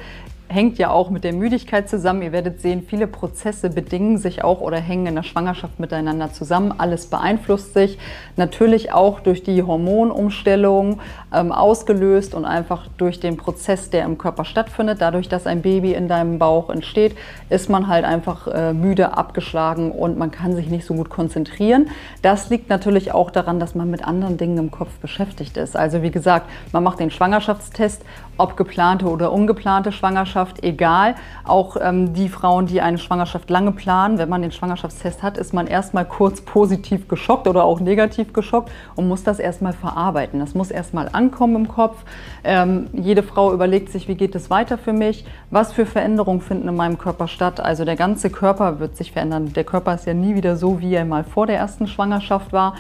hängt 0.49 0.79
ja 0.79 0.91
auch 0.91 1.11
mit 1.11 1.25
der 1.25 1.33
Müdigkeit 1.33 1.89
zusammen. 1.89 2.23
Ihr 2.23 2.33
werdet 2.33 2.61
sehen, 2.61 2.85
viele 2.87 3.07
Prozesse 3.07 3.71
bedingen 3.71 4.19
sich 4.19 4.45
auch 4.45 4.61
oder 4.61 4.79
hängen 4.79 5.07
in 5.07 5.15
der 5.15 5.23
Schwangerschaft 5.23 5.81
miteinander 5.81 6.33
zusammen. 6.33 6.73
Alles 6.77 7.07
beeinflusst 7.07 7.73
sich. 7.73 7.99
Natürlich 8.37 8.93
auch 8.93 9.21
durch 9.21 9.43
die 9.43 9.63
Hormonumstellung 9.63 11.01
ähm, 11.33 11.51
ausgelöst 11.51 12.35
und 12.35 12.45
einfach 12.45 12.89
durch 12.99 13.21
den 13.21 13.37
Prozess, 13.37 13.91
der 13.91 14.05
im 14.05 14.19
Körper 14.19 14.45
stattfindet. 14.45 15.01
Dadurch, 15.01 15.29
dass 15.29 15.47
ein 15.47 15.63
Baby 15.63 15.95
in 15.95 16.09
deinem 16.09 16.39
Bauch 16.39 16.69
entsteht, 16.69 17.17
ist 17.49 17.71
man 17.71 17.89
halt 17.89 18.05
einfach 18.05 18.47
äh, 18.47 18.73
müde, 18.75 19.17
abgeschlagen 19.17 19.93
und 19.93 20.19
man 20.19 20.31
kann 20.31 20.55
sich 20.55 20.69
nicht 20.69 20.85
so 20.85 20.95
gut 20.95 21.09
konzentrieren. 21.09 21.89
Das 22.23 22.51
liegt 22.51 22.69
natürlich 22.69 23.13
auch 23.13 23.31
daran, 23.31 23.59
dass 23.59 23.75
man 23.75 23.91
mit 23.91 24.07
anderen 24.07 24.37
Dingen 24.37 24.59
im 24.59 24.71
Kopf 24.71 24.91
beschäftigt 24.99 25.57
ist. 25.57 25.75
Also 25.75 26.03
wie 26.03 26.11
gesagt, 26.11 26.51
man 26.73 26.83
macht 26.83 27.01
den 27.01 27.11
Schwangerschaftstest, 27.11 28.05
ob 28.37 28.57
geplante 28.57 29.07
oder 29.07 29.33
ungeplante 29.33 29.91
Schwangerschaft 29.93 30.34
Schwangerschaft 30.35 30.65
egal. 30.65 31.15
Auch 31.45 31.77
ähm, 31.81 32.13
die 32.13 32.29
Frauen, 32.29 32.67
die 32.67 32.81
eine 32.81 32.99
Schwangerschaft 32.99 33.49
lange 33.51 33.73
planen, 33.73 34.19
wenn 34.19 34.29
man 34.29 34.43
den 34.43 34.51
Schwangerschaftstest 34.51 35.23
hat, 35.23 35.39
ist 35.39 35.55
man 35.55 35.67
erstmal 35.67 36.05
kurz 36.05 36.41
positiv 36.41 37.09
geschockt 37.09 37.47
oder 37.47 37.65
auch 37.65 37.81
negativ 37.81 38.33
geschockt 38.33 38.71
und 38.97 39.09
muss 39.09 39.23
das 39.23 39.39
erstmal 39.39 39.73
verarbeiten. 39.73 40.41
Das 40.41 40.55
muss 40.55 40.71
erstmal 40.71 41.09
ankommen 41.13 41.57
im 41.57 41.69
Kopf. 41.69 42.05
Ähm, 42.43 42.89
jede 42.93 43.23
Frau 43.23 43.53
überlegt 43.53 43.91
sich, 43.91 44.09
wie 44.09 44.17
geht 44.17 44.35
es 44.35 44.51
weiter 44.51 44.77
für 44.77 44.93
mich? 44.93 45.25
Was 45.51 45.73
für 45.73 45.87
Veränderungen 45.87 46.41
finden 46.41 46.69
in 46.69 46.77
meinem 46.77 46.99
Körper 46.99 47.29
statt? 47.29 47.61
Also 47.61 47.85
der 47.85 47.97
ganze 47.97 48.31
Körper 48.31 48.81
wird 48.81 48.97
sich 48.97 49.13
verändern. 49.13 49.53
Der 49.53 49.65
Körper 49.65 49.95
ist 49.95 50.07
ja 50.07 50.15
nie 50.15 50.35
wieder 50.35 50.57
so, 50.57 50.81
wie 50.81 50.95
er 50.95 51.05
mal 51.05 51.25
vor 51.25 51.47
der 51.47 51.57
ersten 51.57 51.87
Schwangerschaft 51.87 52.53
war. 52.53 52.75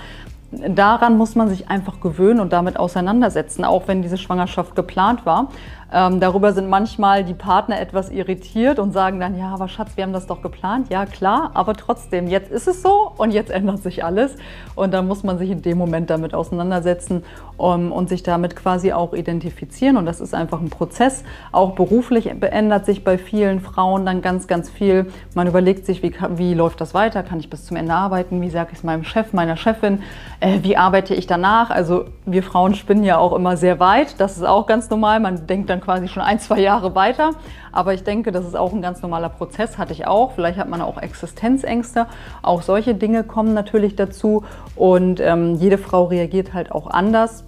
Daran 0.68 1.16
muss 1.16 1.34
man 1.34 1.48
sich 1.48 1.68
einfach 1.68 2.00
gewöhnen 2.00 2.40
und 2.40 2.52
damit 2.52 2.78
auseinandersetzen, 2.78 3.64
auch 3.64 3.88
wenn 3.88 4.02
diese 4.02 4.18
Schwangerschaft 4.18 4.76
geplant 4.76 5.26
war. 5.26 5.48
Ähm, 5.94 6.18
darüber 6.18 6.52
sind 6.52 6.68
manchmal 6.68 7.22
die 7.22 7.34
Partner 7.34 7.80
etwas 7.80 8.10
irritiert 8.10 8.80
und 8.80 8.92
sagen 8.92 9.20
dann, 9.20 9.38
ja, 9.38 9.54
aber 9.54 9.68
Schatz, 9.68 9.92
wir 9.94 10.02
haben 10.02 10.12
das 10.12 10.26
doch 10.26 10.42
geplant. 10.42 10.88
Ja, 10.90 11.06
klar, 11.06 11.52
aber 11.54 11.74
trotzdem, 11.74 12.26
jetzt 12.26 12.50
ist 12.50 12.66
es 12.66 12.82
so 12.82 13.12
und 13.16 13.30
jetzt 13.30 13.50
ändert 13.50 13.80
sich 13.80 14.02
alles. 14.04 14.34
Und 14.74 14.92
dann 14.92 15.06
muss 15.06 15.22
man 15.22 15.38
sich 15.38 15.50
in 15.50 15.62
dem 15.62 15.78
Moment 15.78 16.10
damit 16.10 16.34
auseinandersetzen 16.34 17.22
um, 17.56 17.92
und 17.92 18.08
sich 18.08 18.24
damit 18.24 18.56
quasi 18.56 18.92
auch 18.92 19.12
identifizieren. 19.12 19.96
Und 19.96 20.06
das 20.06 20.20
ist 20.20 20.34
einfach 20.34 20.60
ein 20.60 20.68
Prozess. 20.68 21.22
Auch 21.52 21.76
beruflich 21.76 22.28
ändert 22.28 22.86
sich 22.86 23.04
bei 23.04 23.16
vielen 23.16 23.60
Frauen 23.60 24.04
dann 24.04 24.20
ganz, 24.20 24.48
ganz 24.48 24.70
viel. 24.70 25.06
Man 25.34 25.46
überlegt 25.46 25.86
sich, 25.86 26.02
wie, 26.02 26.12
wie 26.30 26.54
läuft 26.54 26.80
das 26.80 26.92
weiter? 26.94 27.22
Kann 27.22 27.38
ich 27.38 27.50
bis 27.50 27.66
zum 27.66 27.76
Ende 27.76 27.94
arbeiten? 27.94 28.40
Wie 28.40 28.50
sage 28.50 28.70
ich 28.72 28.78
es 28.78 28.84
meinem 28.84 29.04
Chef, 29.04 29.32
meiner 29.32 29.56
Chefin? 29.56 30.02
Äh, 30.44 30.62
wie 30.62 30.76
arbeite 30.76 31.14
ich 31.14 31.26
danach? 31.26 31.70
Also 31.70 32.04
wir 32.26 32.42
Frauen 32.42 32.74
spinnen 32.74 33.02
ja 33.02 33.16
auch 33.16 33.32
immer 33.32 33.56
sehr 33.56 33.80
weit. 33.80 34.20
Das 34.20 34.36
ist 34.36 34.42
auch 34.42 34.66
ganz 34.66 34.90
normal. 34.90 35.18
Man 35.18 35.46
denkt 35.46 35.70
dann 35.70 35.80
quasi 35.80 36.06
schon 36.06 36.22
ein, 36.22 36.38
zwei 36.38 36.60
Jahre 36.60 36.94
weiter. 36.94 37.30
Aber 37.72 37.94
ich 37.94 38.04
denke, 38.04 38.30
das 38.30 38.44
ist 38.44 38.54
auch 38.54 38.74
ein 38.74 38.82
ganz 38.82 39.00
normaler 39.00 39.30
Prozess, 39.30 39.78
hatte 39.78 39.94
ich 39.94 40.06
auch. 40.06 40.32
Vielleicht 40.32 40.58
hat 40.58 40.68
man 40.68 40.82
auch 40.82 40.98
Existenzängste. 40.98 42.06
Auch 42.42 42.60
solche 42.60 42.94
Dinge 42.94 43.24
kommen 43.24 43.54
natürlich 43.54 43.96
dazu. 43.96 44.44
Und 44.76 45.18
ähm, 45.20 45.54
jede 45.54 45.78
Frau 45.78 46.04
reagiert 46.04 46.52
halt 46.52 46.72
auch 46.72 46.88
anders. 46.88 47.44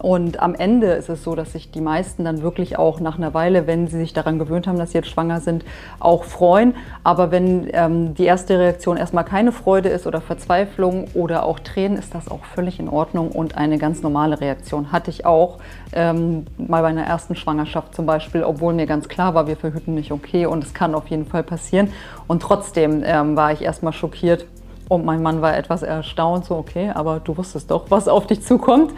Und 0.00 0.40
am 0.40 0.54
Ende 0.54 0.88
ist 0.88 1.08
es 1.08 1.22
so, 1.22 1.34
dass 1.34 1.52
sich 1.52 1.70
die 1.70 1.80
meisten 1.80 2.24
dann 2.24 2.42
wirklich 2.42 2.78
auch 2.78 3.00
nach 3.00 3.16
einer 3.16 3.32
Weile, 3.32 3.66
wenn 3.66 3.86
sie 3.86 3.98
sich 3.98 4.12
daran 4.12 4.38
gewöhnt 4.38 4.66
haben, 4.66 4.76
dass 4.78 4.90
sie 4.90 4.98
jetzt 4.98 5.08
schwanger 5.08 5.40
sind, 5.40 5.64
auch 6.00 6.24
freuen. 6.24 6.74
Aber 7.04 7.30
wenn 7.30 7.68
ähm, 7.72 8.14
die 8.14 8.24
erste 8.24 8.58
Reaktion 8.58 8.96
erstmal 8.96 9.24
keine 9.24 9.52
Freude 9.52 9.88
ist 9.88 10.06
oder 10.06 10.20
Verzweiflung 10.20 11.06
oder 11.14 11.44
auch 11.44 11.60
Tränen, 11.60 11.96
ist 11.96 12.14
das 12.14 12.28
auch 12.28 12.44
völlig 12.44 12.80
in 12.80 12.88
Ordnung 12.88 13.30
und 13.30 13.56
eine 13.56 13.78
ganz 13.78 14.02
normale 14.02 14.40
Reaktion. 14.40 14.90
Hatte 14.90 15.10
ich 15.10 15.26
auch 15.26 15.58
ähm, 15.92 16.46
mal 16.58 16.82
bei 16.82 16.88
einer 16.88 17.04
ersten 17.04 17.36
Schwangerschaft 17.36 17.94
zum 17.94 18.04
Beispiel, 18.04 18.42
obwohl 18.42 18.74
mir 18.74 18.86
ganz 18.86 19.08
klar 19.08 19.34
war, 19.34 19.46
wir 19.46 19.56
verhüten 19.56 19.94
nicht 19.94 20.10
okay 20.10 20.46
und 20.46 20.64
es 20.64 20.74
kann 20.74 20.94
auf 20.94 21.06
jeden 21.08 21.26
Fall 21.26 21.44
passieren. 21.44 21.88
Und 22.26 22.42
trotzdem 22.42 23.02
ähm, 23.06 23.36
war 23.36 23.52
ich 23.52 23.62
erstmal 23.62 23.92
schockiert, 23.92 24.46
und 24.88 25.04
mein 25.04 25.22
Mann 25.22 25.40
war 25.40 25.56
etwas 25.56 25.82
erstaunt, 25.82 26.44
so 26.44 26.56
okay, 26.56 26.90
aber 26.94 27.20
du 27.20 27.36
wusstest 27.36 27.70
doch, 27.70 27.86
was 27.90 28.06
auf 28.06 28.26
dich 28.26 28.42
zukommt. 28.42 28.92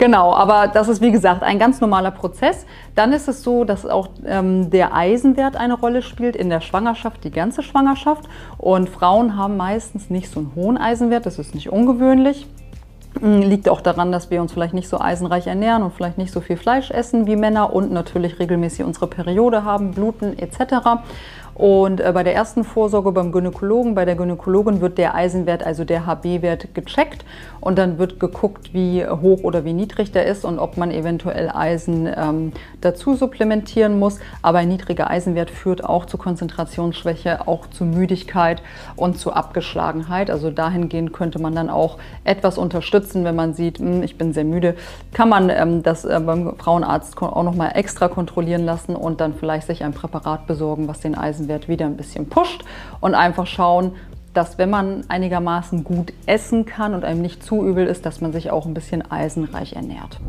Genau, 0.00 0.32
aber 0.32 0.66
das 0.66 0.88
ist 0.88 1.02
wie 1.02 1.12
gesagt 1.12 1.42
ein 1.42 1.58
ganz 1.58 1.82
normaler 1.82 2.10
Prozess. 2.10 2.64
Dann 2.94 3.12
ist 3.12 3.28
es 3.28 3.42
so, 3.42 3.64
dass 3.64 3.84
auch 3.84 4.08
ähm, 4.24 4.70
der 4.70 4.94
Eisenwert 4.94 5.56
eine 5.56 5.74
Rolle 5.74 6.00
spielt 6.00 6.36
in 6.36 6.48
der 6.48 6.62
Schwangerschaft, 6.62 7.22
die 7.22 7.30
ganze 7.30 7.62
Schwangerschaft. 7.62 8.24
Und 8.56 8.88
Frauen 8.88 9.36
haben 9.36 9.58
meistens 9.58 10.08
nicht 10.08 10.32
so 10.32 10.40
einen 10.40 10.52
hohen 10.54 10.78
Eisenwert, 10.78 11.26
das 11.26 11.38
ist 11.38 11.54
nicht 11.54 11.68
ungewöhnlich. 11.68 12.46
Hm, 13.20 13.42
liegt 13.42 13.68
auch 13.68 13.82
daran, 13.82 14.10
dass 14.10 14.30
wir 14.30 14.40
uns 14.40 14.52
vielleicht 14.52 14.72
nicht 14.72 14.88
so 14.88 14.98
eisenreich 14.98 15.46
ernähren 15.46 15.82
und 15.82 15.92
vielleicht 15.92 16.16
nicht 16.16 16.32
so 16.32 16.40
viel 16.40 16.56
Fleisch 16.56 16.90
essen 16.90 17.26
wie 17.26 17.36
Männer 17.36 17.70
und 17.74 17.92
natürlich 17.92 18.38
regelmäßig 18.38 18.86
unsere 18.86 19.06
Periode 19.06 19.64
haben, 19.64 19.90
bluten 19.90 20.38
etc. 20.38 21.02
Und 21.60 22.00
äh, 22.00 22.10
bei 22.14 22.22
der 22.22 22.34
ersten 22.34 22.64
Vorsorge 22.64 23.12
beim 23.12 23.32
Gynäkologen, 23.32 23.94
bei 23.94 24.06
der 24.06 24.16
Gynäkologin 24.16 24.80
wird 24.80 24.96
der 24.96 25.14
Eisenwert, 25.14 25.62
also 25.62 25.84
der 25.84 26.06
HB-Wert, 26.06 26.74
gecheckt 26.74 27.26
und 27.60 27.76
dann 27.76 27.98
wird 27.98 28.18
geguckt, 28.18 28.72
wie 28.72 29.06
hoch 29.06 29.40
oder 29.42 29.62
wie 29.66 29.74
niedrig 29.74 30.10
der 30.10 30.24
ist 30.24 30.46
und 30.46 30.58
ob 30.58 30.78
man 30.78 30.90
eventuell 30.90 31.50
Eisen 31.50 32.08
ähm, 32.16 32.52
dazu 32.80 33.14
supplementieren 33.14 33.98
muss. 33.98 34.20
Aber 34.40 34.60
ein 34.60 34.68
niedriger 34.68 35.10
Eisenwert 35.10 35.50
führt 35.50 35.84
auch 35.84 36.06
zu 36.06 36.16
Konzentrationsschwäche, 36.16 37.46
auch 37.46 37.66
zu 37.66 37.84
Müdigkeit 37.84 38.62
und 38.96 39.18
zu 39.18 39.34
Abgeschlagenheit. 39.34 40.30
Also 40.30 40.50
dahingehend 40.50 41.12
könnte 41.12 41.42
man 41.42 41.54
dann 41.54 41.68
auch 41.68 41.98
etwas 42.24 42.56
unterstützen, 42.56 43.22
wenn 43.24 43.36
man 43.36 43.52
sieht, 43.52 43.80
hm, 43.80 44.02
ich 44.02 44.16
bin 44.16 44.32
sehr 44.32 44.44
müde, 44.44 44.76
kann 45.12 45.28
man 45.28 45.50
ähm, 45.50 45.82
das 45.82 46.06
äh, 46.06 46.18
beim 46.24 46.56
Frauenarzt 46.56 47.20
auch 47.20 47.42
nochmal 47.42 47.72
extra 47.74 48.08
kontrollieren 48.08 48.64
lassen 48.64 48.96
und 48.96 49.20
dann 49.20 49.34
vielleicht 49.34 49.66
sich 49.66 49.84
ein 49.84 49.92
Präparat 49.92 50.46
besorgen, 50.46 50.88
was 50.88 51.00
den 51.00 51.14
Eisenwert 51.14 51.49
Eisenwert 51.50 51.68
wieder 51.68 51.86
ein 51.86 51.96
bisschen 51.96 52.28
pusht 52.28 52.64
und 53.00 53.14
einfach 53.14 53.46
schauen, 53.46 53.92
dass 54.32 54.58
wenn 54.58 54.70
man 54.70 55.04
einigermaßen 55.08 55.82
gut 55.82 56.12
essen 56.26 56.64
kann 56.64 56.94
und 56.94 57.04
einem 57.04 57.20
nicht 57.20 57.42
zu 57.42 57.66
übel 57.66 57.86
ist, 57.86 58.06
dass 58.06 58.20
man 58.20 58.32
sich 58.32 58.50
auch 58.50 58.64
ein 58.64 58.74
bisschen 58.74 59.10
eisenreich 59.10 59.72
ernährt. 59.72 60.20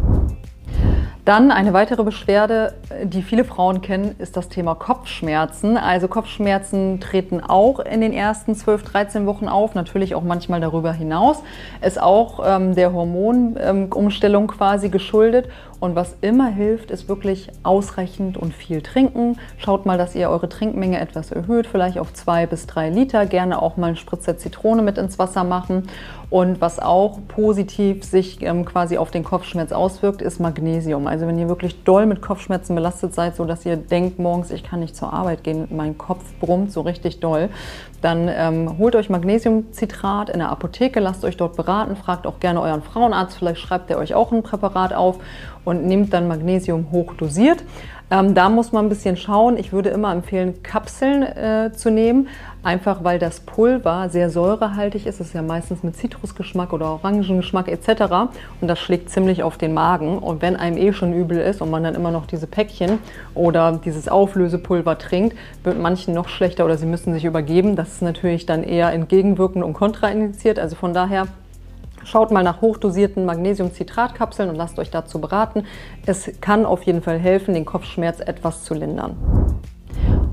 Dann 1.23 1.51
eine 1.51 1.71
weitere 1.73 2.03
Beschwerde, 2.03 2.73
die 3.03 3.21
viele 3.21 3.43
Frauen 3.43 3.81
kennen, 3.81 4.15
ist 4.17 4.37
das 4.37 4.49
Thema 4.49 4.73
Kopfschmerzen. 4.73 5.77
Also 5.77 6.07
Kopfschmerzen 6.07 6.99
treten 6.99 7.41
auch 7.41 7.79
in 7.79 8.01
den 8.01 8.11
ersten 8.11 8.55
12, 8.55 8.83
13 8.83 9.25
Wochen 9.27 9.47
auf, 9.47 9.75
natürlich 9.75 10.15
auch 10.15 10.23
manchmal 10.23 10.61
darüber 10.61 10.93
hinaus. 10.93 11.43
Ist 11.85 12.01
auch 12.01 12.41
ähm, 12.43 12.73
der 12.73 12.91
Hormonumstellung 12.91 14.43
ähm, 14.43 14.47
quasi 14.49 14.89
geschuldet. 14.89 15.47
Und 15.81 15.95
was 15.95 16.15
immer 16.21 16.47
hilft, 16.47 16.91
ist 16.91 17.09
wirklich 17.09 17.49
ausreichend 17.63 18.37
und 18.37 18.53
viel 18.53 18.83
trinken. 18.83 19.39
Schaut 19.57 19.87
mal, 19.87 19.97
dass 19.97 20.13
ihr 20.13 20.29
eure 20.29 20.47
Trinkmenge 20.47 20.99
etwas 20.99 21.31
erhöht, 21.31 21.65
vielleicht 21.65 21.97
auf 21.97 22.13
zwei 22.13 22.45
bis 22.45 22.67
drei 22.67 22.91
Liter. 22.91 23.25
Gerne 23.25 23.59
auch 23.59 23.77
mal 23.77 23.87
einen 23.87 23.95
Spritzer 23.95 24.37
Zitrone 24.37 24.83
mit 24.83 24.99
ins 24.99 25.17
Wasser 25.17 25.43
machen. 25.43 25.87
Und 26.29 26.61
was 26.61 26.79
auch 26.79 27.17
positiv 27.27 28.05
sich 28.05 28.43
ähm, 28.43 28.63
quasi 28.63 28.99
auf 28.99 29.09
den 29.09 29.23
Kopfschmerz 29.23 29.71
auswirkt, 29.71 30.21
ist 30.21 30.39
Magnesium. 30.39 31.07
Also 31.07 31.25
wenn 31.25 31.39
ihr 31.39 31.49
wirklich 31.49 31.83
doll 31.83 32.05
mit 32.05 32.21
Kopfschmerzen 32.21 32.75
belastet 32.75 33.15
seid, 33.15 33.35
so 33.35 33.43
dass 33.43 33.65
ihr 33.65 33.75
denkt 33.75 34.19
morgens, 34.19 34.51
ich 34.51 34.63
kann 34.63 34.81
nicht 34.81 34.95
zur 34.95 35.11
Arbeit 35.11 35.43
gehen, 35.43 35.67
mein 35.71 35.97
Kopf 35.97 36.23
brummt 36.39 36.71
so 36.71 36.81
richtig 36.81 37.19
doll, 37.21 37.49
dann 38.01 38.29
ähm, 38.29 38.77
holt 38.77 38.95
euch 38.95 39.09
Magnesiumcitrat 39.09 40.29
in 40.29 40.39
der 40.39 40.49
Apotheke, 40.49 40.99
lasst 40.99 41.23
euch 41.23 41.37
dort 41.37 41.55
beraten, 41.55 41.95
fragt 41.95 42.25
auch 42.25 42.39
gerne 42.39 42.61
euren 42.61 42.81
Frauenarzt, 42.81 43.37
vielleicht 43.37 43.61
schreibt 43.61 43.89
er 43.91 43.97
euch 43.97 44.15
auch 44.15 44.31
ein 44.31 44.43
Präparat 44.43 44.93
auf 44.93 45.19
und 45.63 45.85
nehmt 45.85 46.11
dann 46.13 46.27
Magnesium 46.27 46.91
hochdosiert. 46.91 47.63
Ähm, 48.11 48.35
da 48.35 48.49
muss 48.49 48.73
man 48.73 48.85
ein 48.85 48.89
bisschen 48.89 49.15
schauen. 49.15 49.55
Ich 49.57 49.71
würde 49.71 49.89
immer 49.89 50.11
empfehlen, 50.11 50.61
Kapseln 50.63 51.23
äh, 51.23 51.71
zu 51.73 51.89
nehmen, 51.89 52.27
einfach 52.61 53.05
weil 53.05 53.19
das 53.19 53.39
Pulver 53.39 54.09
sehr 54.09 54.29
säurehaltig 54.29 55.07
ist. 55.07 55.21
Es 55.21 55.27
ist 55.27 55.33
ja 55.33 55.41
meistens 55.41 55.81
mit 55.81 55.95
Zitrusgeschmack 55.95 56.73
oder 56.73 56.91
Orangengeschmack 56.91 57.69
etc. 57.69 58.29
Und 58.59 58.67
das 58.67 58.79
schlägt 58.79 59.09
ziemlich 59.09 59.43
auf 59.43 59.57
den 59.57 59.73
Magen. 59.73 60.17
Und 60.17 60.41
wenn 60.41 60.57
einem 60.57 60.75
eh 60.75 60.91
schon 60.91 61.13
übel 61.13 61.37
ist 61.37 61.61
und 61.61 61.71
man 61.71 61.85
dann 61.85 61.95
immer 61.95 62.11
noch 62.11 62.27
diese 62.27 62.47
Päckchen 62.47 62.99
oder 63.33 63.79
dieses 63.83 64.09
Auflösepulver 64.09 64.97
trinkt, 64.97 65.37
wird 65.63 65.79
manchen 65.79 66.13
noch 66.13 66.27
schlechter 66.27 66.65
oder 66.65 66.77
sie 66.77 66.87
müssen 66.87 67.13
sich 67.13 67.23
übergeben. 67.23 67.77
Das 67.77 67.93
ist 67.93 68.01
natürlich 68.01 68.45
dann 68.45 68.63
eher 68.63 68.91
entgegenwirkend 68.91 69.63
und 69.63 69.71
kontraindiziert. 69.71 70.59
Also 70.59 70.75
von 70.75 70.93
daher 70.93 71.27
Schaut 72.03 72.31
mal 72.31 72.43
nach 72.43 72.61
hochdosierten 72.61 73.25
Magnesiumcitratkapseln 73.25 74.49
und 74.49 74.55
lasst 74.55 74.79
euch 74.79 74.91
dazu 74.91 75.19
beraten. 75.19 75.65
Es 76.05 76.31
kann 76.41 76.65
auf 76.65 76.83
jeden 76.83 77.01
Fall 77.01 77.19
helfen, 77.19 77.53
den 77.53 77.65
Kopfschmerz 77.65 78.19
etwas 78.19 78.63
zu 78.63 78.73
lindern. 78.73 79.40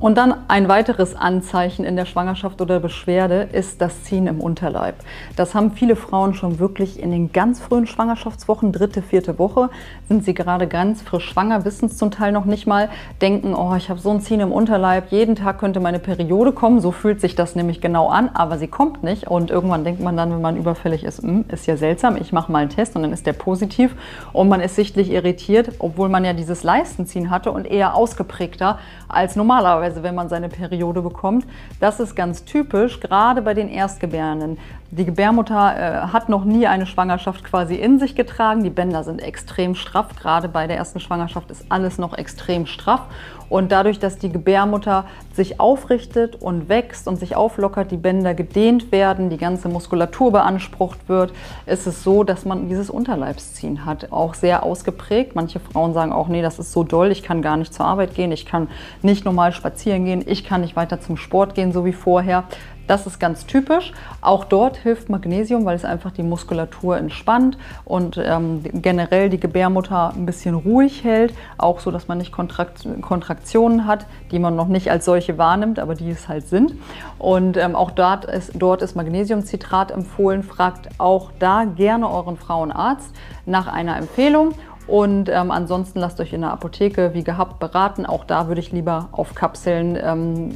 Und 0.00 0.17
dann 0.17 0.33
ein 0.47 0.69
weiteres 0.69 1.17
Anzeichen 1.17 1.85
in 1.85 1.97
der 1.97 2.05
Schwangerschaft 2.05 2.61
oder 2.61 2.78
Beschwerde 2.78 3.49
ist 3.50 3.81
das 3.81 4.05
Ziehen 4.05 4.28
im 4.28 4.40
Unterleib. 4.40 4.95
Das 5.35 5.57
haben 5.57 5.73
viele 5.73 5.97
Frauen 5.97 6.35
schon 6.35 6.61
wirklich 6.61 7.02
in 7.02 7.11
den 7.11 7.33
ganz 7.33 7.59
frühen 7.59 7.88
Schwangerschaftswochen, 7.88 8.71
dritte, 8.71 9.02
vierte 9.02 9.40
Woche, 9.40 9.71
sind 10.09 10.25
sie 10.25 10.35
gerade 10.35 10.69
ganz 10.69 11.02
frisch 11.02 11.28
schwanger, 11.28 11.64
wissen 11.64 11.87
es 11.87 11.97
zum 11.97 12.12
Teil 12.12 12.31
noch 12.31 12.45
nicht 12.45 12.64
mal, 12.69 12.90
denken, 13.21 13.55
oh, 13.55 13.75
ich 13.75 13.90
habe 13.90 13.99
so 13.99 14.11
ein 14.11 14.21
Ziehen 14.21 14.38
im 14.38 14.52
Unterleib, 14.52 15.11
jeden 15.11 15.35
Tag 15.35 15.59
könnte 15.59 15.81
meine 15.81 15.99
Periode 15.99 16.52
kommen, 16.52 16.78
so 16.81 16.93
fühlt 16.93 17.21
sich 17.21 17.35
das 17.35 17.57
nämlich 17.57 17.81
genau 17.81 18.09
an, 18.09 18.31
aber 18.35 18.57
sie 18.57 18.69
kommt 18.69 19.02
nicht. 19.02 19.26
Und 19.26 19.50
irgendwann 19.50 19.83
denkt 19.83 20.00
man 20.00 20.17
dann, 20.17 20.31
wenn 20.31 20.40
man 20.40 20.57
überfällig 20.57 21.02
ist, 21.02 21.25
hm, 21.25 21.45
ist 21.49 21.67
ja 21.67 21.76
seltsam, 21.76 22.17
ich 22.17 22.33
mache 22.33 22.52
mal 22.52 22.61
einen 22.61 22.71
Test 22.71 22.95
und 22.95 23.02
dann 23.02 23.12
ist 23.12 23.26
der 23.26 23.33
positiv. 23.33 23.97
Und 24.33 24.49
man 24.49 24.61
ist 24.61 24.76
sichtlich 24.76 25.11
irritiert, 25.11 25.73
obwohl 25.81 26.09
man 26.09 26.25
ja 26.25 26.35
dieses 26.35 26.62
Leistenziehen 26.62 27.31
hatte 27.31 27.50
und 27.50 27.67
eher 27.67 27.97
ausgeprägter 27.97 28.78
als 29.09 29.35
normalerweise 29.35 29.88
normalerweise, 29.88 30.02
wenn 30.02 30.14
man 30.14 30.28
seine 30.28 30.49
Periode 30.49 31.02
bekommt. 31.02 31.47
Das 31.80 32.00
ist 32.00 32.14
ganz 32.14 32.45
typisch, 32.45 33.00
gerade 33.00 33.42
bei 33.42 33.54
den 33.54 33.68
Erstgebärenden. 33.68 34.59
Die 34.90 35.04
Gebärmutter 35.04 35.54
äh, 35.54 36.07
hat 36.12 36.28
noch 36.28 36.45
nie 36.45 36.66
eine 36.66 36.87
Schwangerschaft 36.87 37.45
quasi 37.45 37.75
in 37.75 37.99
sich 37.99 38.14
getragen. 38.14 38.62
Die 38.64 38.71
Bänder 38.71 39.04
sind 39.04 39.21
extrem 39.21 39.75
straff. 39.75 40.09
Gerade 40.18 40.49
bei 40.49 40.66
der 40.66 40.76
ersten 40.76 41.00
Schwangerschaft 41.00 41.50
ist 41.50 41.66
alles 41.68 41.99
noch 41.99 42.16
extrem 42.16 42.66
straff. 42.66 43.02
Und 43.49 43.73
dadurch, 43.73 43.99
dass 43.99 44.19
die 44.19 44.31
Gebärmutter 44.31 45.05
sich 45.33 45.61
aufrichtet 45.61 46.37
und 46.37 46.69
wächst 46.69 47.09
und 47.09 47.17
sich 47.17 47.37
auflockert, 47.37 47.90
die 47.90 47.97
Bänder 47.97 48.35
gedehnt 48.35 48.93
werden, 48.93 49.31
die 49.31 49.38
ganze 49.38 49.69
Muskulatur 49.69 50.33
beansprucht 50.33 51.09
wird, 51.09 51.33
ist 51.67 51.87
es 51.87 52.02
so, 52.02 52.25
dass 52.25 52.45
man 52.45 52.69
dieses 52.69 52.90
Unterleibsziehen 52.90 53.85
hat. 53.85 54.12
Auch 54.12 54.35
sehr 54.35 54.62
ausgeprägt. 54.62 55.35
Manche 55.35 55.61
Frauen 55.61 55.95
sagen 55.95 56.12
auch, 56.12 56.28
nee, 56.28 56.43
das 56.43 56.59
ist 56.59 56.73
so 56.73 56.85
doll, 56.85 57.11
ich 57.11 57.23
kann 57.23 57.43
gar 57.43 57.57
nicht 57.57 57.73
zur 57.73 57.87
Arbeit 57.87 58.14
gehen, 58.14 58.33
ich 58.33 58.47
kann 58.47 58.69
nicht 59.02 59.25
normal 59.25 59.52
spazieren 59.52 60.05
gehen, 60.05 60.25
ich 60.26 60.45
kann 60.45 60.61
nicht 60.61 60.76
weiter 60.76 61.00
zum 61.00 61.17
Sport 61.17 61.55
gehen, 61.55 61.73
so 61.73 61.85
wie 61.85 61.93
vorher 61.93 62.45
Das 62.88 63.07
ist 63.07 63.21
ganz 63.21 63.45
typisch. 63.45 63.92
Auch 64.23 64.45
dort 64.45 64.78
hilft 64.78 65.11
Magnesium, 65.11 65.66
weil 65.66 65.76
es 65.76 65.85
einfach 65.85 66.11
die 66.11 66.23
Muskulatur 66.23 66.97
entspannt 66.97 67.59
und 67.85 68.16
ähm, 68.16 68.62
generell 68.73 69.28
die 69.28 69.38
Gebärmutter 69.38 70.14
ein 70.16 70.25
bisschen 70.25 70.54
ruhig 70.54 71.04
hält. 71.04 71.35
Auch 71.59 71.80
so, 71.80 71.90
dass 71.90 72.09
man 72.09 72.16
nicht 72.16 72.33
Kontrakt 72.33 72.88
Kontraktionen 73.02 73.87
hat, 73.87 74.07
die 74.33 74.38
man 74.38 74.57
noch 74.57 74.68
nicht 74.68 74.90
als 74.90 75.04
solche 75.04 75.37
wahrnimmt, 75.37 75.78
aber 75.78 75.95
die 75.95 76.11
es 76.11 76.28
halt 76.28 76.49
sind. 76.49 76.73
Und 77.18 77.59
ähm, 77.59 77.76
auch 77.76 77.90
dort 77.90 78.25
ist, 78.25 78.52
dort 78.54 78.80
ist 78.80 78.97
Magnesiumcitrat 78.97 79.90
empfohlen. 79.90 80.42
Fragt 80.42 80.88
auch 80.97 81.30
da 81.38 81.64
gerne 81.64 82.11
euren 82.11 82.38
Frauenarzt 82.38 83.14
nach 83.45 83.66
einer 83.66 83.99
Empfehlung 83.99 84.54
und 84.88 85.28
ähm, 85.28 85.50
ansonsten 85.50 86.00
lasst 86.00 86.18
euch 86.18 86.33
in 86.33 86.40
der 86.40 86.50
Apotheke 86.50 87.12
wie 87.12 87.23
gehabt 87.23 87.59
beraten. 87.59 88.07
Auch 88.07 88.25
da 88.25 88.49
würde 88.49 88.62
ich 88.62 88.73
lieber 88.73 89.11
auf 89.12 89.35
Kapseln 89.35 89.99
ähm, 90.02 90.54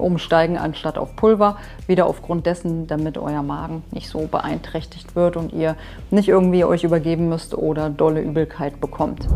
umsteigen 0.00 0.58
anstatt 0.58 0.98
auf 0.98 1.16
Pulver. 1.16 1.56
Wieder 1.86 2.06
aufgrund 2.06 2.46
dessen, 2.46 2.86
damit 2.86 3.18
euer 3.18 3.42
Magen 3.42 3.82
nicht 3.90 4.08
so 4.08 4.26
beeinträchtigt 4.26 5.16
wird 5.16 5.36
und 5.36 5.52
ihr 5.52 5.76
nicht 6.10 6.28
irgendwie 6.28 6.64
euch 6.64 6.84
übergeben 6.84 7.28
müsst 7.28 7.54
oder 7.54 7.90
dolle 7.90 8.20
Übelkeit 8.20 8.80
bekommt. 8.80 9.26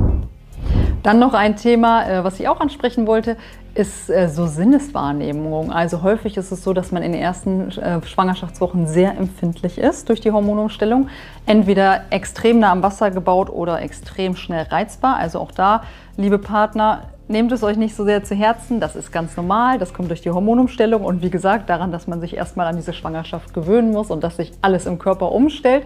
Dann 1.02 1.18
noch 1.18 1.32
ein 1.32 1.56
Thema, 1.56 2.06
äh, 2.06 2.24
was 2.24 2.38
ich 2.40 2.48
auch 2.48 2.60
ansprechen 2.60 3.06
wollte, 3.06 3.36
ist 3.74 4.10
äh, 4.10 4.28
so 4.28 4.46
Sinneswahrnehmung. 4.46 5.72
Also 5.72 6.02
häufig 6.02 6.36
ist 6.36 6.50
es 6.50 6.62
so, 6.62 6.72
dass 6.74 6.92
man 6.92 7.02
in 7.02 7.12
den 7.12 7.20
ersten 7.22 7.70
äh, 7.70 8.02
Schwangerschaftswochen 8.04 8.86
sehr 8.86 9.16
empfindlich 9.16 9.78
ist 9.78 10.08
durch 10.08 10.20
die 10.20 10.30
Hormonumstellung. 10.30 11.08
Entweder 11.46 12.02
extrem 12.10 12.58
nah 12.58 12.72
am 12.72 12.82
Wasser 12.82 13.10
gebaut 13.10 13.48
oder 13.48 13.80
extrem 13.80 14.36
schnell 14.36 14.64
reizbar. 14.64 15.16
Also 15.16 15.38
auch 15.38 15.52
da, 15.52 15.84
liebe 16.16 16.38
Partner, 16.38 17.04
nehmt 17.30 17.52
es 17.52 17.62
euch 17.62 17.76
nicht 17.76 17.94
so 17.94 18.04
sehr 18.04 18.25
zu 18.25 18.34
Herzen. 18.34 18.80
Das 18.80 18.96
ist 18.96 19.12
ganz 19.12 19.37
normal. 19.37 19.78
Das 19.78 19.94
kommt 19.94 20.10
durch 20.10 20.20
die 20.20 20.30
Hormonumstellung 20.30 21.02
und 21.04 21.22
wie 21.22 21.30
gesagt 21.30 21.70
daran, 21.70 21.92
dass 21.92 22.06
man 22.06 22.20
sich 22.20 22.37
erstmal 22.37 22.66
an 22.66 22.76
diese 22.76 22.92
Schwangerschaft 22.92 23.54
gewöhnen 23.54 23.92
muss 23.92 24.10
und 24.10 24.22
dass 24.22 24.37
sich 24.37 24.52
alles 24.60 24.87
im 24.87 24.99
Körper 24.99 25.32
umstellt. 25.32 25.84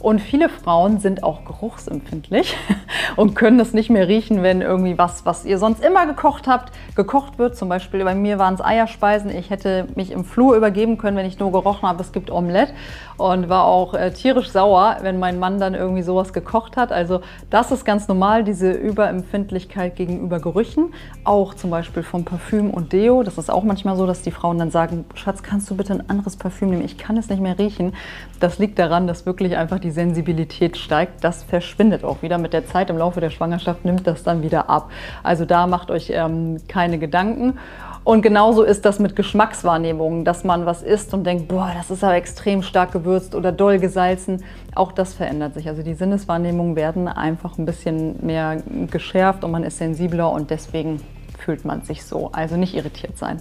Und 0.00 0.20
viele 0.20 0.48
Frauen 0.48 0.98
sind 0.98 1.22
auch 1.22 1.44
geruchsempfindlich 1.44 2.56
und 3.16 3.34
können 3.34 3.58
es 3.60 3.72
nicht 3.72 3.90
mehr 3.90 4.08
riechen, 4.08 4.42
wenn 4.42 4.62
irgendwie 4.62 4.98
was, 4.98 5.26
was 5.26 5.44
ihr 5.44 5.58
sonst 5.58 5.82
immer 5.84 6.06
gekocht 6.06 6.46
habt, 6.46 6.72
gekocht 6.94 7.38
wird. 7.38 7.56
Zum 7.56 7.68
Beispiel 7.68 8.04
bei 8.04 8.14
mir 8.14 8.38
waren 8.38 8.54
es 8.54 8.60
Eierspeisen. 8.60 9.30
Ich 9.30 9.50
hätte 9.50 9.88
mich 9.94 10.10
im 10.10 10.24
Flur 10.24 10.56
übergeben 10.56 10.98
können, 10.98 11.16
wenn 11.16 11.26
ich 11.26 11.38
nur 11.38 11.52
gerochen 11.52 11.88
habe, 11.88 12.02
es 12.02 12.12
gibt 12.12 12.30
Omelette. 12.30 12.72
Und 13.16 13.48
war 13.48 13.64
auch 13.64 13.94
äh, 13.94 14.12
tierisch 14.12 14.50
sauer, 14.50 14.98
wenn 15.00 15.18
mein 15.18 15.38
Mann 15.38 15.58
dann 15.58 15.74
irgendwie 15.74 16.02
sowas 16.02 16.34
gekocht 16.34 16.76
hat. 16.76 16.92
Also 16.92 17.20
das 17.48 17.72
ist 17.72 17.84
ganz 17.86 18.08
normal, 18.08 18.44
diese 18.44 18.70
Überempfindlichkeit 18.72 19.96
gegenüber 19.96 20.38
Gerüchen. 20.38 20.92
Auch 21.24 21.54
zum 21.54 21.70
Beispiel 21.70 22.02
vom 22.02 22.24
Parfüm 22.24 22.70
und 22.70 22.92
Deo. 22.92 23.22
Das 23.22 23.38
ist 23.38 23.50
auch 23.50 23.64
manchmal 23.64 23.96
so, 23.96 24.06
dass 24.06 24.20
die 24.20 24.30
Frauen 24.30 24.58
dann 24.58 24.70
sagen, 24.70 25.06
Schatz, 25.14 25.42
kannst 25.42 25.70
du 25.70 25.76
bitte 25.76 25.94
ein 25.94 26.10
anderes 26.10 26.36
Parfüm 26.36 26.70
nehmen? 26.70 26.84
Ich 26.84 26.98
kann 26.98 27.16
es 27.16 27.30
nicht 27.30 27.40
mehr 27.40 27.58
riechen. 27.58 27.94
Das 28.38 28.58
liegt 28.58 28.78
daran, 28.78 29.06
dass 29.06 29.24
wirklich 29.24 29.56
einfach 29.56 29.78
die 29.78 29.90
Sensibilität 29.96 30.76
steigt. 30.76 31.24
Das 31.24 31.42
verschwindet 31.42 32.04
auch 32.04 32.22
wieder 32.22 32.38
mit 32.38 32.52
der 32.52 32.66
Zeit. 32.66 32.90
Im 32.90 32.98
Laufe 32.98 33.20
der 33.20 33.30
Schwangerschaft 33.30 33.84
nimmt 33.84 34.06
das 34.06 34.22
dann 34.22 34.42
wieder 34.44 34.70
ab. 34.70 34.90
Also 35.24 35.44
da 35.44 35.66
macht 35.66 35.90
euch 35.90 36.12
ähm, 36.14 36.58
keine 36.68 37.00
Gedanken. 37.00 37.58
Und 38.04 38.22
genauso 38.22 38.62
ist 38.62 38.84
das 38.84 39.00
mit 39.00 39.16
Geschmackswahrnehmungen, 39.16 40.24
dass 40.24 40.44
man 40.44 40.64
was 40.64 40.84
isst 40.84 41.12
und 41.12 41.24
denkt, 41.24 41.48
boah, 41.48 41.72
das 41.76 41.90
ist 41.90 42.04
aber 42.04 42.14
extrem 42.14 42.62
stark 42.62 42.92
gewürzt 42.92 43.34
oder 43.34 43.50
doll 43.50 43.80
gesalzen. 43.80 44.44
Auch 44.76 44.92
das 44.92 45.14
verändert 45.14 45.54
sich. 45.54 45.66
Also 45.66 45.82
die 45.82 45.94
Sinneswahrnehmungen 45.94 46.76
werden 46.76 47.08
einfach 47.08 47.58
ein 47.58 47.66
bisschen 47.66 48.24
mehr 48.24 48.62
geschärft 48.92 49.42
und 49.42 49.50
man 49.50 49.64
ist 49.64 49.78
sensibler 49.78 50.30
und 50.30 50.50
deswegen 50.50 51.00
fühlt 51.36 51.64
man 51.64 51.82
sich 51.82 52.04
so. 52.04 52.30
Also 52.30 52.56
nicht 52.56 52.76
irritiert 52.76 53.18
sein. 53.18 53.40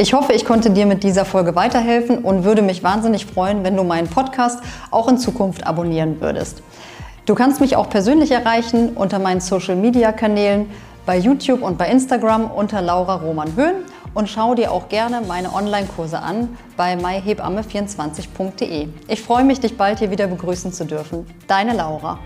Ich 0.00 0.14
hoffe, 0.14 0.32
ich 0.32 0.46
konnte 0.46 0.70
dir 0.70 0.86
mit 0.86 1.04
dieser 1.04 1.26
Folge 1.26 1.54
weiterhelfen 1.54 2.20
und 2.20 2.42
würde 2.42 2.62
mich 2.62 2.82
wahnsinnig 2.82 3.26
freuen, 3.26 3.64
wenn 3.64 3.76
du 3.76 3.84
meinen 3.84 4.08
Podcast 4.08 4.60
auch 4.90 5.08
in 5.08 5.18
Zukunft 5.18 5.66
abonnieren 5.66 6.22
würdest. 6.22 6.62
Du 7.26 7.34
kannst 7.34 7.60
mich 7.60 7.76
auch 7.76 7.90
persönlich 7.90 8.30
erreichen 8.30 8.94
unter 8.94 9.18
meinen 9.18 9.42
Social-Media-Kanälen 9.42 10.70
bei 11.04 11.18
YouTube 11.18 11.60
und 11.60 11.76
bei 11.76 11.90
Instagram 11.90 12.50
unter 12.50 12.80
Laura 12.80 13.16
Roman 13.16 13.54
Höhn 13.56 13.74
und 14.14 14.30
schau 14.30 14.54
dir 14.54 14.72
auch 14.72 14.88
gerne 14.88 15.20
meine 15.20 15.52
Online-Kurse 15.52 16.18
an 16.18 16.48
bei 16.78 16.94
myhebamme24.de. 16.94 18.88
Ich 19.06 19.20
freue 19.20 19.44
mich, 19.44 19.60
dich 19.60 19.76
bald 19.76 19.98
hier 19.98 20.10
wieder 20.10 20.28
begrüßen 20.28 20.72
zu 20.72 20.86
dürfen. 20.86 21.26
Deine 21.46 21.74
Laura. 21.74 22.18